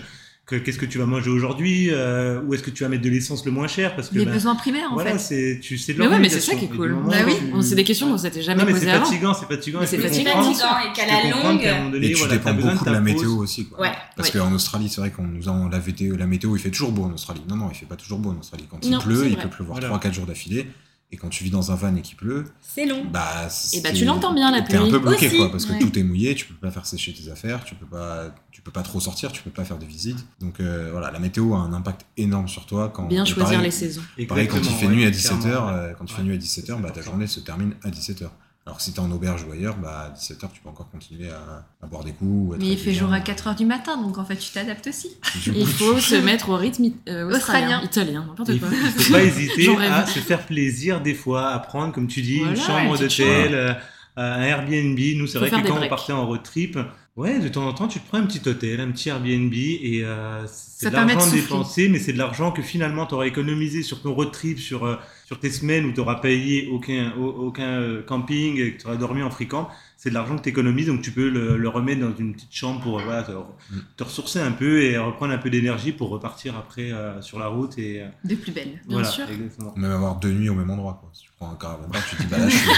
[0.55, 3.45] qu'est-ce que tu vas manger aujourd'hui, euh, où est-ce que tu vas mettre de l'essence
[3.45, 5.19] le moins cher, parce que Les ben, besoins primaires en voilà, fait.
[5.19, 6.95] c'est tu sais de Mais ouais, mais c'est ça qui est cool.
[7.07, 7.33] Bah oui.
[7.37, 9.05] tu- On- C'est des questions qu'on s'était jamais posées c'est avant.
[9.05, 9.79] fatigant, c'est fatigant.
[9.85, 10.31] C'est fatigant.
[10.31, 11.91] et qu'à la longue.
[11.91, 13.05] donné, Et tu voilà, dépends beaucoup de la pause.
[13.13, 13.65] météo aussi.
[13.67, 13.81] Quoi.
[13.81, 13.91] Ouais.
[14.15, 14.39] Parce Oui.
[14.39, 17.03] qu'en Australie, c'est vrai qu'on nous a la météo, la météo, il fait toujours beau
[17.03, 17.41] en Australie.
[17.47, 18.65] Non, non, il fait pas toujours beau en Australie.
[18.69, 19.95] Quand il Non, pleut, c'est il peut pleuvoir Voilà.
[19.95, 20.67] 3-4 jours d'affilée.
[21.11, 23.03] Et quand tu vis dans un van et qu'il pleut, C'est long.
[23.11, 24.91] bah, Et bah, tu l'entends bien, la T'es un pluie.
[24.91, 25.37] peu bloqué, Aussi.
[25.37, 25.79] quoi, parce que Ouais.
[25.79, 28.69] tout est mouillé, tu peux pas faire sécher tes affaires, tu peux pas, tu peux
[28.69, 30.23] pas trop sortir, tu peux pas faire de visites.
[30.39, 32.91] Donc euh, voilà, la météo a un impact énorme sur toi.
[32.93, 34.03] Quand, Bien choisir pareil, les saisons.
[34.27, 35.95] Pareil, quand il fait ouais, nuit à clairement, 17h, ouais.
[35.97, 38.29] quand il fait nuit à 17h, C'est bah, ta journée se termine à 17h.
[38.69, 41.65] Alors si t'es en auberge ou ailleurs, bah, à 17h, tu peux encore continuer à,
[41.81, 42.49] à boire des coups.
[42.49, 44.85] ou être Mais il fait jour à 4h du matin, donc en fait tu t'adaptes
[44.85, 45.09] aussi.
[45.47, 47.81] Il faut se mettre au rythme euh, australien, Australien.
[47.83, 48.69] italien, n'importe Il quoi.
[48.69, 52.21] faut, il faut pas hésiter à se faire plaisir des fois, à prendre, comme tu
[52.21, 53.73] dis, une Voilà, chambre une d'hôtel, euh,
[54.17, 54.99] un Airbnb.
[55.17, 56.77] Nous, c'est Faut vrai que quand on partait en road trip,
[57.15, 60.01] ouais, de temps en temps, tu te prends un petit hôtel, un petit Airbnb, et
[60.03, 64.01] euh, c'est de l'argent dépensé, mais c'est de l'argent que finalement tu auras économisé sur
[64.01, 64.95] ton road trip, sur, euh,
[65.25, 68.87] sur tes semaines où tu n'auras payé aucun, au- aucun euh, camping, et que tu
[68.87, 69.69] auras dormi en fricant.
[70.01, 72.53] C'est de l'argent que tu économises, donc tu peux le, le remettre dans une petite
[72.55, 73.81] chambre pour voilà, te, Mm.
[73.97, 77.47] te ressourcer un peu et reprendre un peu d'énergie pour repartir après euh, sur la
[77.47, 77.77] route.
[77.77, 78.69] Et, De plus belle.
[78.69, 79.25] Bien voilà, sûr.
[79.29, 79.73] exactement.
[79.75, 80.97] Même avoir deux nuits au même endroit.
[81.01, 81.09] Quoi.
[81.11, 82.69] Si tu prends un caravan park, tu te dis, bah là, je suis,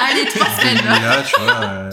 [0.00, 0.84] Allez, trois semaines.
[0.84, 1.90] là, tu vois.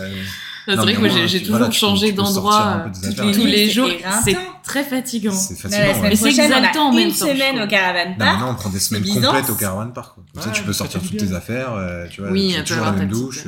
[0.67, 3.89] C'est Non, vrai que j'ai toujours voilà, changé d'endroit euh, tous les jours.
[4.23, 5.31] C'est très fatigant.
[5.31, 6.01] C'est fatigant.
[6.03, 8.31] Mais c'est exaltant en on a même une semaine au caravan Non, park.
[8.33, 10.13] maintenant, on prend des semaines complètes au caravan park.
[10.15, 10.23] quoi.
[10.33, 12.63] Comme ça, tu peux sortir toutes tes affaires, euh, tu vois, Oui, tu un as
[12.63, 13.43] peu toujours la même douche.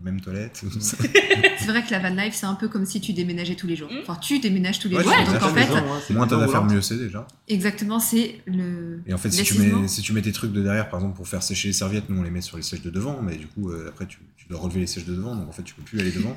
[0.00, 0.62] Euh, même toilette.
[1.58, 3.76] C'est vrai que la van life, c'est un peu comme si tu déménageais tous les
[3.76, 3.90] jours.
[3.92, 3.98] Mm.
[4.02, 5.12] Enfin, tu déménages tous les Ouais, jours.
[5.24, 5.76] tu donc en fait, jours.
[6.10, 7.26] Moins t'as d'affaires, mieux c'est déjà.
[7.48, 9.00] exactement, c'est le.
[9.06, 11.16] Et en fait, si tu, mets, si tu mets tes trucs de derrière, par exemple,
[11.16, 13.36] pour faire sécher les serviettes, nous on les met sur les sèches de devant, mais
[13.36, 15.62] du coup, euh, après, tu, tu dois relever les sèches de devant, donc en fait,
[15.62, 16.36] tu peux plus aller devant.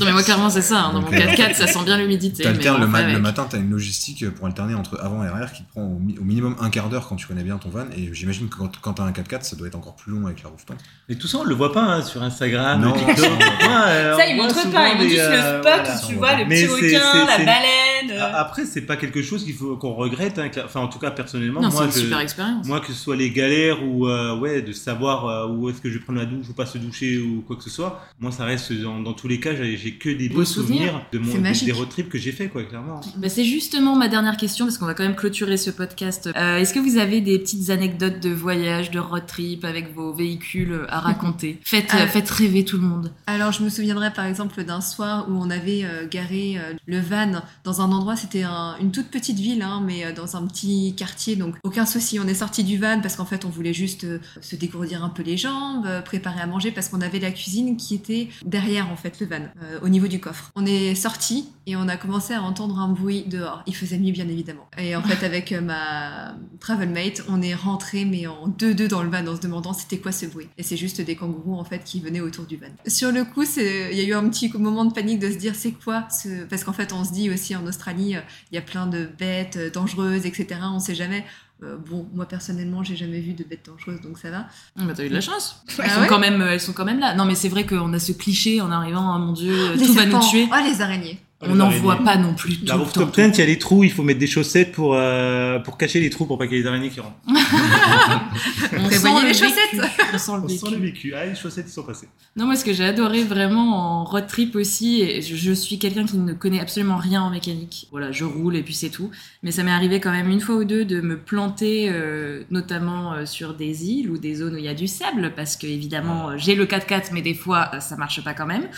[0.00, 0.92] Non mais moi clairement c'est ça, hein.
[0.92, 2.44] dans mon Donc, euh, 4x4 ça sent bien l'humidité.
[2.44, 5.52] mais T'alternes le, ma- le matin, t'as une logistique pour alterner entre avant et arrière
[5.52, 7.68] qui te prend au, mi- au minimum un quart d'heure quand tu connais bien ton
[7.70, 7.86] van.
[7.96, 10.42] Et j'imagine que quand, quand t'as un 4x4, ça doit être encore plus long avec
[10.42, 10.76] la rooftop.
[11.08, 12.95] Et tout ça, on le voit pas hein, sur Instagram, Non.
[12.98, 13.04] Ça,
[13.88, 15.94] euh, Ça, ils montrent pas, ils montrent juste le euh, spot voilà.
[15.94, 17.85] où tu vois le Mais petit requin, la baleine.
[18.16, 18.32] Euh.
[18.34, 20.38] Après, c'est pas quelque chose qu'il faut qu'on regrette.
[20.38, 22.66] hein, Enfin, en tout cas, personnellement, Non c'est moi, une je, super expérience.
[22.66, 25.88] moi, que ce soit les galères ou euh, ouais, de savoir euh, où est-ce que
[25.90, 28.30] je vais prendre la douche ou pas se doucher ou quoi que ce soit, moi,
[28.32, 30.78] ça reste dans, dans tous les cas, j'ai que des beaux souvenirs.
[30.92, 33.00] souvenirs de mon, des, des road trips que j'ai fait, quoi, clairement.
[33.16, 36.28] Bah, c'est justement ma dernière question parce qu'on va quand même clôturer ce podcast.
[36.36, 40.12] Euh, Est-ce que vous avez des petites anecdotes de voyage, de road trip avec vos
[40.12, 41.58] véhicules à raconter?
[41.64, 42.06] Faites, Ah.
[42.06, 43.10] faites rêver tout le monde.
[43.26, 47.00] Alors, je me souviendrai par exemple d'un soir où on avait euh, garé euh, le
[47.00, 50.46] van dans un endroit, c'était un- une toute petite ville, hein, mais euh, dans un
[50.46, 52.20] petit quartier, donc aucun souci.
[52.20, 55.08] On est sorti du van parce qu'en fait, on voulait juste euh, se dégourdir un
[55.08, 58.90] peu les jambes, euh, préparer à manger parce qu'on avait la cuisine qui était derrière
[58.92, 59.48] en fait le van,
[59.82, 60.50] au niveau du coffre.
[60.54, 63.62] On est sorti et on a commencé à entendre un bruit dehors.
[63.66, 64.68] Il faisait nuit, bien évidemment.
[64.78, 69.10] Et en fait, avec ma travel mate, on est rentré mais en deux-deux dans le
[69.10, 70.48] van en se demandant c'était quoi ce bruit.
[70.58, 72.66] Et c'est juste des kangourous en fait qui venaient autour du van.
[72.86, 75.54] Sur le coup, il y a eu un petit moment de panique de se dire
[75.54, 76.44] c'est quoi ce...
[76.44, 78.20] Parce qu'en fait, on se dit aussi en Australie, euh,
[78.50, 80.60] il y a plein de bêtes euh, dangereuses, etc.
[80.62, 81.24] On sait jamais.
[81.62, 84.46] Euh, bon, moi personnellement, j'ai jamais vu de bêtes dangereuses, donc ça va.
[84.78, 85.62] Ah, bah, t'as eu de la chance.
[85.78, 87.14] Ah elles, sont ouais quand même, elles sont quand même là.
[87.14, 89.94] Non mais c'est vrai qu'on a ce cliché en arrivant, ah, mon dieu, Les tout
[89.94, 90.48] va nous tuer.
[90.52, 91.18] Oh, les araignées.
[91.42, 93.84] On n'en voit pas non plus tout La rooftop tent, il y a les trous,
[93.84, 96.60] il faut mettre des chaussettes pour, euh, pour cacher les trous pour pas qu'il y
[96.60, 97.18] ait des araignées qui rentrent.
[97.28, 99.72] On sent le les chaussettes.
[99.72, 99.86] vécu.
[100.14, 100.70] On sent le On sent vécu.
[100.74, 101.14] le vécu.
[101.14, 102.08] Ah, les chaussettes, ils sont passées.
[102.36, 105.78] Non, moi, ce que j'ai adoré vraiment en road trip aussi, et je, je suis
[105.78, 107.88] quelqu'un qui ne connaît absolument rien en mécanique.
[107.90, 109.10] Voilà, je roule et puis c'est tout.
[109.42, 113.12] Mais ça m'est arrivé quand même une fois ou deux de me planter, euh, notamment
[113.12, 115.66] euh, sur des îles ou des zones où il y a du sable, parce que
[115.66, 118.68] évidemment, j'ai le 4x4, mais des fois, ça marche pas quand même.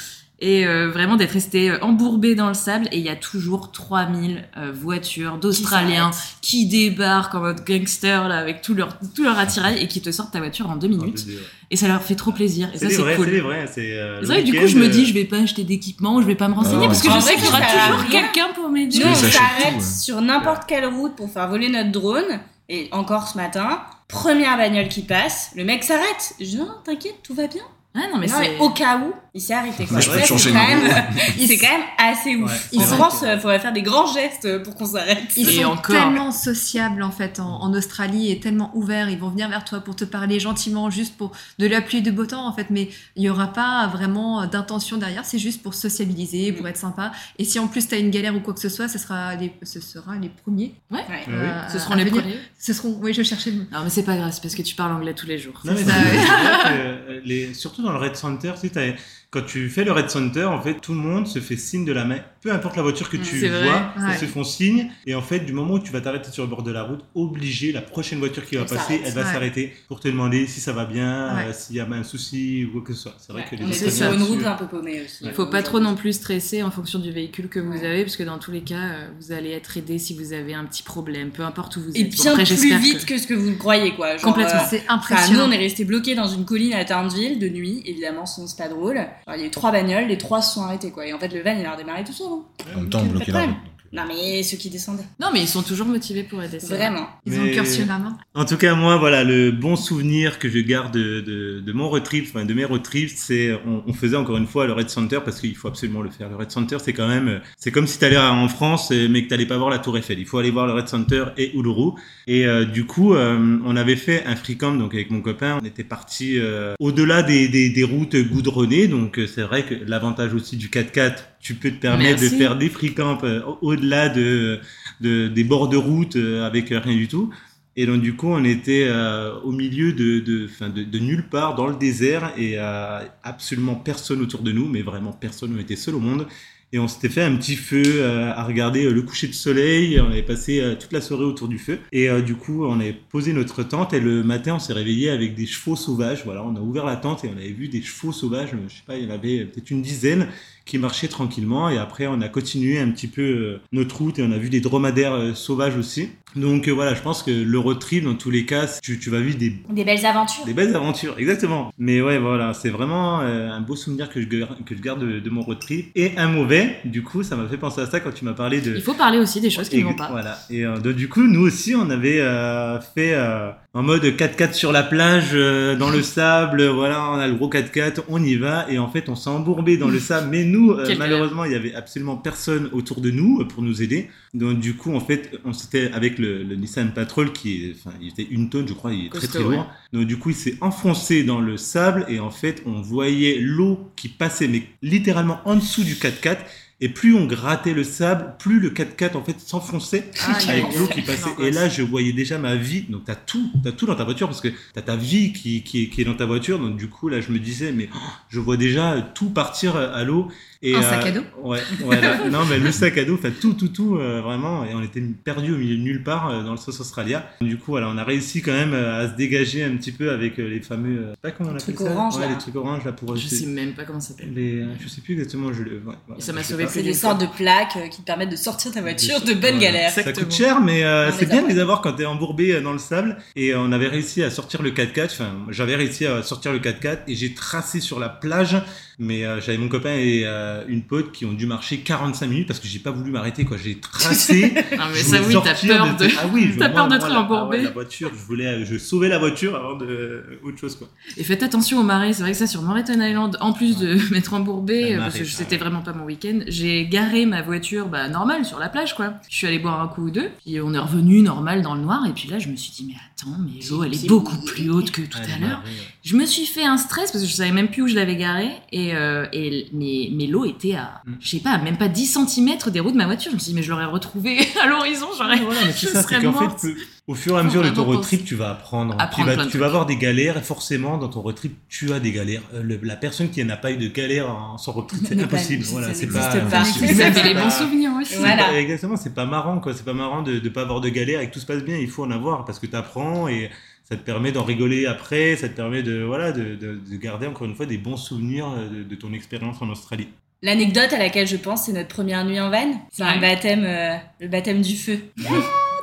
[0.41, 3.72] Et euh, vraiment d'être resté euh, embourbé dans le sable, et il y a toujours
[3.72, 6.12] 3000 euh, voitures d'Australiens
[6.43, 10.12] qui débarquent en mode gangster, là, avec tout leur, tout leur attirail, et qui te
[10.12, 11.26] sortent ta voiture en deux minutes.
[11.72, 12.70] Et ça leur fait trop plaisir.
[12.72, 13.26] Et C'est ça, c'est cool.
[13.26, 13.72] c'est.
[13.74, 15.64] C'est euh, C'est le vrai que du coup, je me dis, je vais pas acheter
[15.64, 18.09] d'équipement, je vais pas me renseigner, Non, parce que je sais qu'il y aura toujours
[18.09, 19.01] quelqu'un pour m'aider.
[19.01, 19.80] Nous, on s'arrête ouais.
[19.80, 22.41] sur n'importe quelle route pour faire voler notre drone.
[22.68, 26.34] Et encore ce matin, première bagnole qui passe, le mec s'arrête.
[26.39, 27.62] Je dis non, t'inquiète, tout va bien.
[27.95, 28.51] Ah non, mais non, c'est.
[28.51, 29.86] mais au cas où, il s'est arrêté.
[29.86, 30.01] Quoi.
[30.01, 31.07] Je peux changer quand, même,
[31.39, 32.68] Ils- c'est quand même assez ouf.
[32.72, 32.78] Ouais.
[32.78, 35.18] En France, il faudrait faire des grands gestes pour qu'on s'arrête.
[35.36, 35.95] Ils Et sont encore.
[35.95, 39.09] tellement sociables en fait en, en Australie et tellement ouverts.
[39.11, 42.03] Ils vont venir vers toi pour te parler gentiment, juste pour de la pluie et
[42.03, 42.66] de beau temps en fait.
[42.70, 45.24] Mais il y aura pas vraiment d'intention derrière.
[45.24, 47.12] C'est juste pour sociabiliser, pour être sympa.
[47.39, 49.34] Et si en plus tu as une galère ou quoi que ce soit, ce sera
[49.36, 50.74] les, ce sera les premiers.
[50.91, 51.05] Ouais.
[51.28, 52.22] Euh, Ce seront les venir.
[52.22, 52.39] premiers.
[52.59, 52.99] Ce seront.
[53.01, 53.64] Oui, je cherchais le mot.
[53.72, 55.61] Non, mais c'est pas grave, parce que tu parles anglais tous les jours.
[55.64, 56.22] Non, mais ça, c'est ouais.
[56.24, 56.68] c'est vrai que,
[57.12, 58.97] euh, les, surtout dans le Red Center, tu sais,
[59.31, 61.93] quand tu fais le Red Center, en fait, tout le monde se fait signe de
[61.93, 62.20] la main.
[62.41, 64.91] Peu importe la voiture que Mm, tu vois, vrai, se font signe.
[65.07, 67.01] Et en fait, du moment où tu vas t'arrêter sur le bord de la route,
[67.14, 69.32] obligé, la prochaine voiture qui va Elle passer, elle va Ouais.
[69.32, 71.43] s'arrêter pour te demander si ça va bien, Ouais.
[71.49, 73.14] euh, s'il y a un souci ou quoi que ce soit.
[73.18, 75.24] C'est vrai que les c'est sur une route un peu paumée aussi.
[75.24, 78.16] Il faut pas trop non plus stresser en fonction du véhicule que vous avez, parce
[78.16, 80.82] que dans tous les cas, euh, vous allez être aidé si vous avez un petit
[80.84, 82.16] problème, peu importe où vous Et êtes.
[82.16, 83.18] Bon, bien plus vite que- que...
[83.18, 84.16] ce que vous croyez, quoi.
[84.16, 84.61] Genre, Complètement.
[84.61, 85.49] euh, C'est Enfin, nous, impressionnant.
[85.49, 87.82] on est resté bloqués dans une colline à Townsville de nuit.
[87.84, 88.99] Évidemment, sinon c'est pas drôle.
[88.99, 91.05] Alors, il y a eu trois bagnoles, les trois se sont arrêtés, quoi.
[91.07, 92.28] Et en fait, le van, il a redémarré tout seul.
[92.29, 92.72] Hein.
[92.74, 93.20] En même temps, de là.
[93.20, 93.55] problème.
[93.91, 95.07] Non, mais ceux qui descendaient.
[95.18, 96.59] Non, mais ils sont toujours motivés pour aider.
[96.59, 97.09] Vraiment.
[97.24, 98.18] Ils ont le cœur sur la main.
[98.35, 101.89] En tout cas, moi, voilà, le bon souvenir que je garde de, de, de mon
[101.89, 104.74] road trip, enfin de mes road trips, c'est on, on faisait encore une fois le
[104.74, 106.29] Red Center parce qu'il faut absolument le faire.
[106.29, 109.09] Le Red Center, c'est quand même, euh, c'est comme si tu allais en France euh,
[109.11, 110.18] mais que t'allais pas voir la Tour Eiffel.
[110.18, 111.93] Il faut aller voir le Red Center et Uluru.
[112.26, 115.59] Et euh, du coup, euh, on avait fait un free camp donc avec mon copain.
[115.62, 118.87] On était parti euh, au-delà des, des, des routes goudronnées.
[118.87, 122.36] Donc euh, c'est vrai que l'avantage aussi du 4x4, tu peux te permettre Merci.
[122.36, 123.18] de faire des free camps
[123.62, 124.61] au-delà de,
[125.01, 127.30] de des bords de route euh, avec euh, rien du tout.
[127.76, 131.28] Et donc du coup, on était euh, au milieu de, de, enfin, de, de nulle
[131.28, 135.55] part dans le désert et euh, absolument personne autour de nous, mais vraiment personne.
[135.57, 136.26] On était seul au monde.
[136.73, 139.99] Et on s'était fait un petit feu euh, à regarder euh, le coucher de soleil.
[140.01, 141.79] On avait passé euh, toute la soirée autour du feu.
[141.93, 143.95] Et du coup, on avait posé notre tente.
[143.95, 146.23] Et le matin, on s'est réveillé avec des chevaux sauvages.
[146.25, 148.51] Voilà, on a ouvert la tente et on avait vu des chevaux sauvages.
[148.69, 150.29] Je sais pas, il y en avait peut-être une dizaine
[150.66, 151.71] qui marchaient tranquillement.
[151.71, 154.61] Et après, on a continué un petit peu notre route et on a vu des
[154.61, 156.11] dromadaires sauvages aussi.
[156.37, 159.21] Donc voilà, je pense que le road trip, dans tous les cas, tu, tu vas
[159.21, 160.45] vivre des Des belles aventures.
[160.45, 161.73] des belles aventures, exactement.
[161.79, 165.21] Mais ouais, voilà, c'est vraiment un beau souvenir que je, gar- que je garde de,
[165.21, 165.91] de mon road trip.
[165.95, 168.61] Et un mauvais, du coup, ça m'a fait penser à ça quand tu m'as parlé
[168.61, 168.75] de...
[168.75, 170.09] Il faut parler aussi des choses qui ne vont pas.
[170.11, 170.39] Voilà.
[170.51, 174.55] Et euh, donc, du coup, nous aussi, on avait euh, fait euh, en mode 4x4
[174.55, 176.66] sur la plage, euh, dans le sable.
[176.66, 178.66] Voilà, on a le gros 4x4, on y va.
[178.71, 180.29] Et en fait, on s'est embourbé dans le sable.
[180.31, 183.83] Mais nous, euh, malheureusement, il y avait absolument personne autour de nous euh, pour nous
[183.83, 184.09] aider.
[184.33, 187.95] Donc, du coup, en fait, on s'était avec le, le Nissan Patrol qui est, enfin,
[188.01, 189.71] il était une tonne, je crois, il est très très lourd.
[189.93, 193.91] Donc, du coup, il s'est enfoncé dans le sable et en fait, on voyait l'eau
[193.97, 196.39] qui passait, mais littéralement en dessous du 4x4.
[196.81, 200.87] Et plus on grattait le sable, plus le 4x4 en fait s'enfonçait Aïe, avec l'eau
[200.87, 201.31] qui passait.
[201.41, 202.83] Et là, je voyais déjà ma vie.
[202.83, 205.91] Donc, t'as tout, t'as tout dans ta voiture parce que t'as ta vie qui, qui
[205.99, 206.61] est dans ta voiture.
[206.61, 207.99] Donc, du coup, là, je me disais, mais oh,
[208.29, 210.29] je vois déjà tout partir à l'eau.
[210.61, 212.29] Et, Un sac à dos Ouais, voilà.
[212.29, 214.65] non, mais le sac à dos, enfin, tout, tout, tout, euh, vraiment.
[214.65, 217.31] Et on était perdu au milieu de nulle part euh, dans le sauce Australia.
[217.41, 220.11] Du coup, voilà, on a réussi quand même euh, à se dégager un petit peu
[220.11, 221.93] avec euh, les fameux, euh, je sais pas comment on appelle trucs ça.
[221.95, 223.15] oranges, ouais, les trucs oranges là pour.
[223.17, 224.33] Je sais même pas comment ça s'appelle.
[224.35, 225.53] Les, euh, je sais plus exactement.
[225.53, 225.71] Je le.
[225.87, 226.67] ouais, voilà, ça m'a sauvé.
[226.69, 229.55] C'est des sortes de plaques euh, qui te permettent de sortir ta voiture de bonne
[229.55, 229.61] Ouais.
[229.63, 229.91] galère.
[229.93, 232.73] Ça coûte cher, mais euh, c'est bien de les avoir quand t'es embourbé euh, dans
[232.73, 233.17] le sable.
[233.37, 235.05] Et euh, on avait réussi à sortir le 4x4.
[235.13, 238.57] Enfin, j'avais réussi à sortir le 4x4 et j'ai tracé sur la plage.
[239.01, 242.47] Mais euh, j'avais mon copain et euh, une pote qui ont dû marcher 45 minutes
[242.49, 243.45] parce que j'ai pas voulu m'arrêter.
[243.45, 243.57] quoi.
[243.63, 244.53] J'ai tracé.
[244.77, 246.07] Non, mais je ça, oui, t'as peur de.
[246.19, 247.57] Ah oui, je- peur de la- embourbé.
[247.57, 250.59] ah ouais, la voiture, je voulais, euh, je sauvais la voiture avant de euh, autre
[250.59, 250.89] chose quoi.
[251.17, 253.99] Et faites attention aux marées, c'est vrai que ça sur Moreton Island, en plus de
[254.13, 255.59] m'être embourbé, euh, marée, parce que c'était ouais.
[255.59, 259.15] vraiment pas mon week-end, j'ai garé ma voiture bah, normale sur la plage quoi.
[259.29, 261.81] Je suis allée boire un coup ou deux, puis on est revenu normal dans le
[261.83, 264.39] noir, et puis là je me suis dit mais attends, mais l'eau elle est beaucoup
[264.45, 265.63] plus haute que tout Ah, à l'heure.
[266.05, 268.17] Je me suis fait un stress parce que je savais même plus où je l'avais
[268.17, 271.12] garé, et, euh, et mais, mais l'eau était à, Mm.
[271.20, 273.30] je sais pas, même pas 10 cm des roues de ma voiture.
[273.30, 275.39] Je me suis dit mais je l'aurais retrouvé à l'horizon, j'aurais.
[275.39, 276.68] Voilà, mais c'est ça, c'est qu'en fait,
[277.07, 278.95] au fur et à mesure de ton road trip, tu vas apprendre.
[278.99, 282.01] Apprendre tu vas, tu avoir des galères, et forcément, dans ton road trip, tu as
[282.01, 282.43] des galères.
[282.55, 285.16] Euh, le- la personne qui n'a pas eu de galère en son road trip, c'est
[285.16, 285.64] pas- impossible.
[285.64, 286.18] ça Voilà, c'est pas.
[286.51, 286.64] pas.
[286.64, 288.16] C'est les bons pas- souvenirs aussi.
[288.16, 288.45] Voilà.
[288.45, 289.72] pas- Exactement, c'est pas marrant, quoi.
[289.74, 291.76] C'est pas marrant de ne pas avoir de galère et que tout se passe bien.
[291.76, 293.51] Il faut en avoir parce que tu apprends et
[293.89, 295.34] ça te permet d'en rigoler après.
[295.36, 298.47] Ça te permet de, voilà, de, de- de garder encore une fois des bons souvenirs
[298.70, 300.09] de, de ton expérience en Australie.
[300.43, 302.72] L'anecdote à laquelle je pense, c'est notre première nuit en van.
[302.93, 305.01] C'est un baptême, euh, le baptême du feu.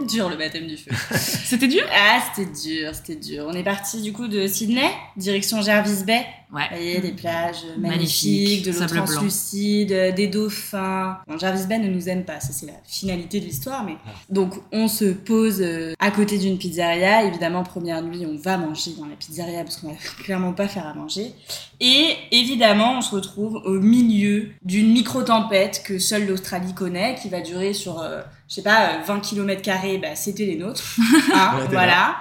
[0.08, 0.92] Dur le baptême du feu.
[1.16, 1.84] C'était dur?
[1.92, 3.46] Ah, c'était dur, c'était dur.
[3.48, 6.26] On est parti du coup de Sydney, direction Jervis Bay.
[6.54, 6.62] Ouais.
[6.70, 11.18] Vous voyez, des plages Magnifique, magnifiques, de l'eau translucide, des dauphins.
[11.28, 13.84] Bon, Jarvis Bay ne nous aime pas, ça c'est la finalité de l'histoire.
[13.84, 14.12] Mais Ah.
[14.30, 17.24] donc on se pose euh, à côté d'une pizzeria.
[17.24, 20.86] Évidemment, première nuit, on va manger dans la pizzeria parce qu'on va clairement pas faire
[20.88, 21.34] à manger.
[21.80, 27.42] Et évidemment, on se retrouve au milieu d'une micro-tempête que seule l'Australie connaît, qui va
[27.42, 29.98] durer sur, euh, je sais pas, euh, 20 km carrés.
[29.98, 30.84] Bah, c'était les nôtres.
[31.34, 32.18] Hein, Ouais, voilà.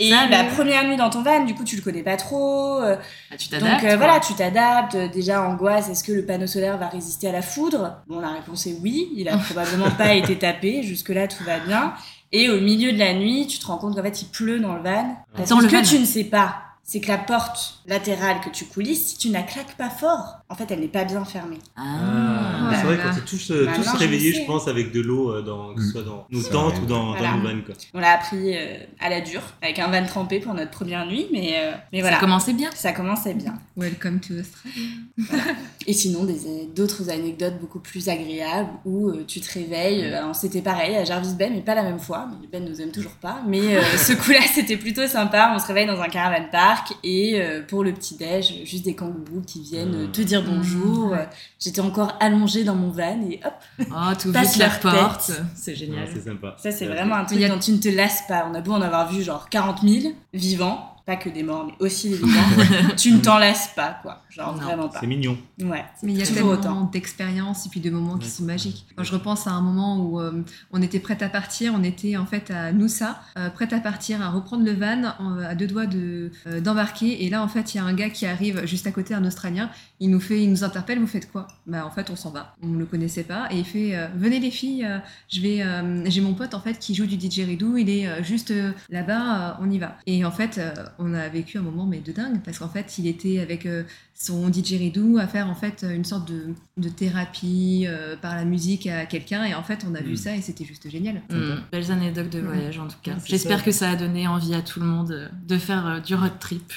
[0.00, 2.80] Et la première nuit dans ton van, du coup, tu le connais pas trop.
[2.82, 2.96] euh,
[3.32, 3.82] Ah, tu t'adaptes.
[3.82, 4.96] donc euh, voilà, tu t'adaptes.
[4.96, 8.02] Euh, Déjà, angoisse, est-ce que le panneau solaire va résister à la foudre?
[8.08, 9.10] Bon, la réponse est oui.
[9.16, 10.82] Il a probablement pas été tapé.
[10.82, 11.94] Jusque-là, tout va bien.
[12.32, 14.74] Et au milieu de la nuit, tu te rends compte qu'en fait, il pleut dans
[14.74, 15.16] le van.
[15.36, 18.50] Parce Dans que ce que tu ne sais pas, c'est que la porte latérale que
[18.50, 21.24] tu coulisses, si tu ne la claques pas fort, en fait, elle n'est pas bien
[21.24, 21.58] fermée.
[21.76, 22.70] Ah.
[22.76, 25.42] c'est vrai qu'on s'est tous, euh, tous je réveillés, je pense, avec de l'eau, euh,
[25.42, 25.90] dans, que ce Mm.
[25.92, 27.30] soit dans nos tentes ou dans, Voilà.
[27.30, 27.62] dans nos vannes.
[27.64, 27.74] Quoi.
[27.94, 31.26] On l'a appris euh, à la dure, avec un van trempé pour notre première nuit,
[31.32, 32.16] mais, euh, mais voilà.
[32.16, 32.70] Ça commençait bien.
[32.74, 33.54] Ça commençait bien.
[33.76, 34.84] Welcome to Australia.
[35.86, 40.04] Et sinon, des- d'autres anecdotes beaucoup plus agréables où euh, tu te réveilles.
[40.04, 42.28] euh, alors, c'était pareil à Jarvis Bay, mais pas la même fois.
[42.40, 43.42] Mais Ben nous aime toujours pas.
[43.46, 45.52] Mais euh, ce coup-là, c'était plutôt sympa.
[45.54, 49.42] On se réveille dans un caravan park et euh, pour le petit-déj, juste des kangourous
[49.46, 51.16] qui viennent euh, te dire Mmh, bonjour.
[51.60, 53.52] J'étais encore allongée dans mon van et hop,
[53.90, 55.30] Oh, tout Passe vite la leur porte.
[55.54, 56.04] C'est génial.
[56.04, 56.56] Ouais, c'est sympa.
[56.62, 58.46] ça c'est vraiment un truc a- dont tu ne te lasses pas.
[58.50, 60.93] On a beau en avoir vu genre 40 000 vivants.
[61.06, 62.40] Pas que des morts, mais aussi des vivants.
[62.96, 64.22] tu ne t'en lasses pas, quoi.
[64.30, 64.62] Genre Non.
[64.62, 65.00] vraiment pas.
[65.00, 65.36] C'est mignon.
[65.60, 65.84] Ouais.
[66.02, 66.90] Mais il y a Toujours tellement autant.
[66.90, 68.86] d'expériences et puis de moments qui sont magiques.
[68.96, 70.42] Quand je repense à un moment où euh,
[70.72, 74.22] on était prête à partir, on était en fait à Noosa, euh, prête à partir,
[74.22, 77.24] à reprendre le van, en- à deux doigts de euh, d'embarquer.
[77.24, 79.24] Et là, en fait, il y a un gars qui arrive juste à côté, un
[79.26, 79.68] Australien.
[80.00, 80.98] Il nous fait, il nous interpelle.
[81.00, 81.48] Vous faites quoi?
[81.66, 82.54] Bah, en fait, on s'en va.
[82.62, 84.98] On ne le connaissait pas et il fait euh, Venez les filles, euh,
[85.30, 87.76] je vais, euh, j'ai mon pote en fait qui joue du didgeridoo.
[87.76, 89.50] Il est euh, juste euh, là-bas.
[89.50, 89.96] euh, on y va.
[90.06, 92.98] Et en fait, euh, on a vécu un moment mais de dingue parce qu'en fait,
[92.98, 93.82] il était avec euh,
[94.14, 98.86] son didgeridoo à faire en fait une sorte de, de thérapie euh, par la musique
[98.86, 100.16] à quelqu'un et en fait, on a vu Mm.
[100.16, 101.22] ça et c'était juste génial.
[101.30, 101.54] Mm.
[101.72, 103.14] Belles anecdotes de voyage en tout cas.
[103.24, 106.32] J'espère que ça a donné envie à tout le monde de faire euh, du road
[106.40, 106.72] trip.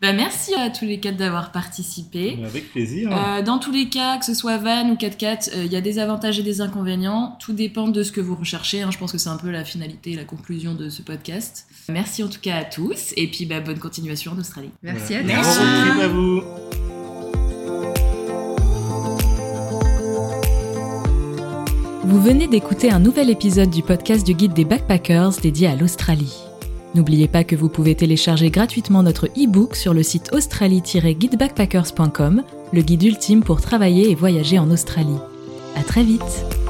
[0.00, 2.38] Bah, merci à tous les quatre d'avoir participé.
[2.44, 3.10] Avec plaisir.
[3.12, 5.80] Euh, dans tous les cas, que ce soit van ou 4x4, euh, il y a
[5.80, 7.36] des avantages et des inconvénients.
[7.40, 8.82] Tout dépend de ce que vous recherchez.
[8.82, 8.90] hein.
[8.90, 11.66] Je pense que c'est un peu la finalité, la conclusion de ce podcast.
[11.88, 13.12] Merci en tout cas à tous.
[13.16, 14.70] Et puis, bah, bonne continuation en Australie.
[14.82, 15.20] Merci Voilà.
[15.20, 15.58] à Merci.
[15.58, 15.90] tous.
[15.90, 16.42] Trip à vous.
[22.04, 26.34] Vous venez d'écouter un nouvel épisode du podcast du guide des backpackers dédié à l'Australie.
[26.94, 33.04] N'oubliez pas que vous pouvez télécharger gratuitement notre e-book sur le site australie-guidebackpackers.com, le guide
[33.04, 35.16] ultime pour travailler et voyager en Australie.
[35.74, 36.61] À très vite!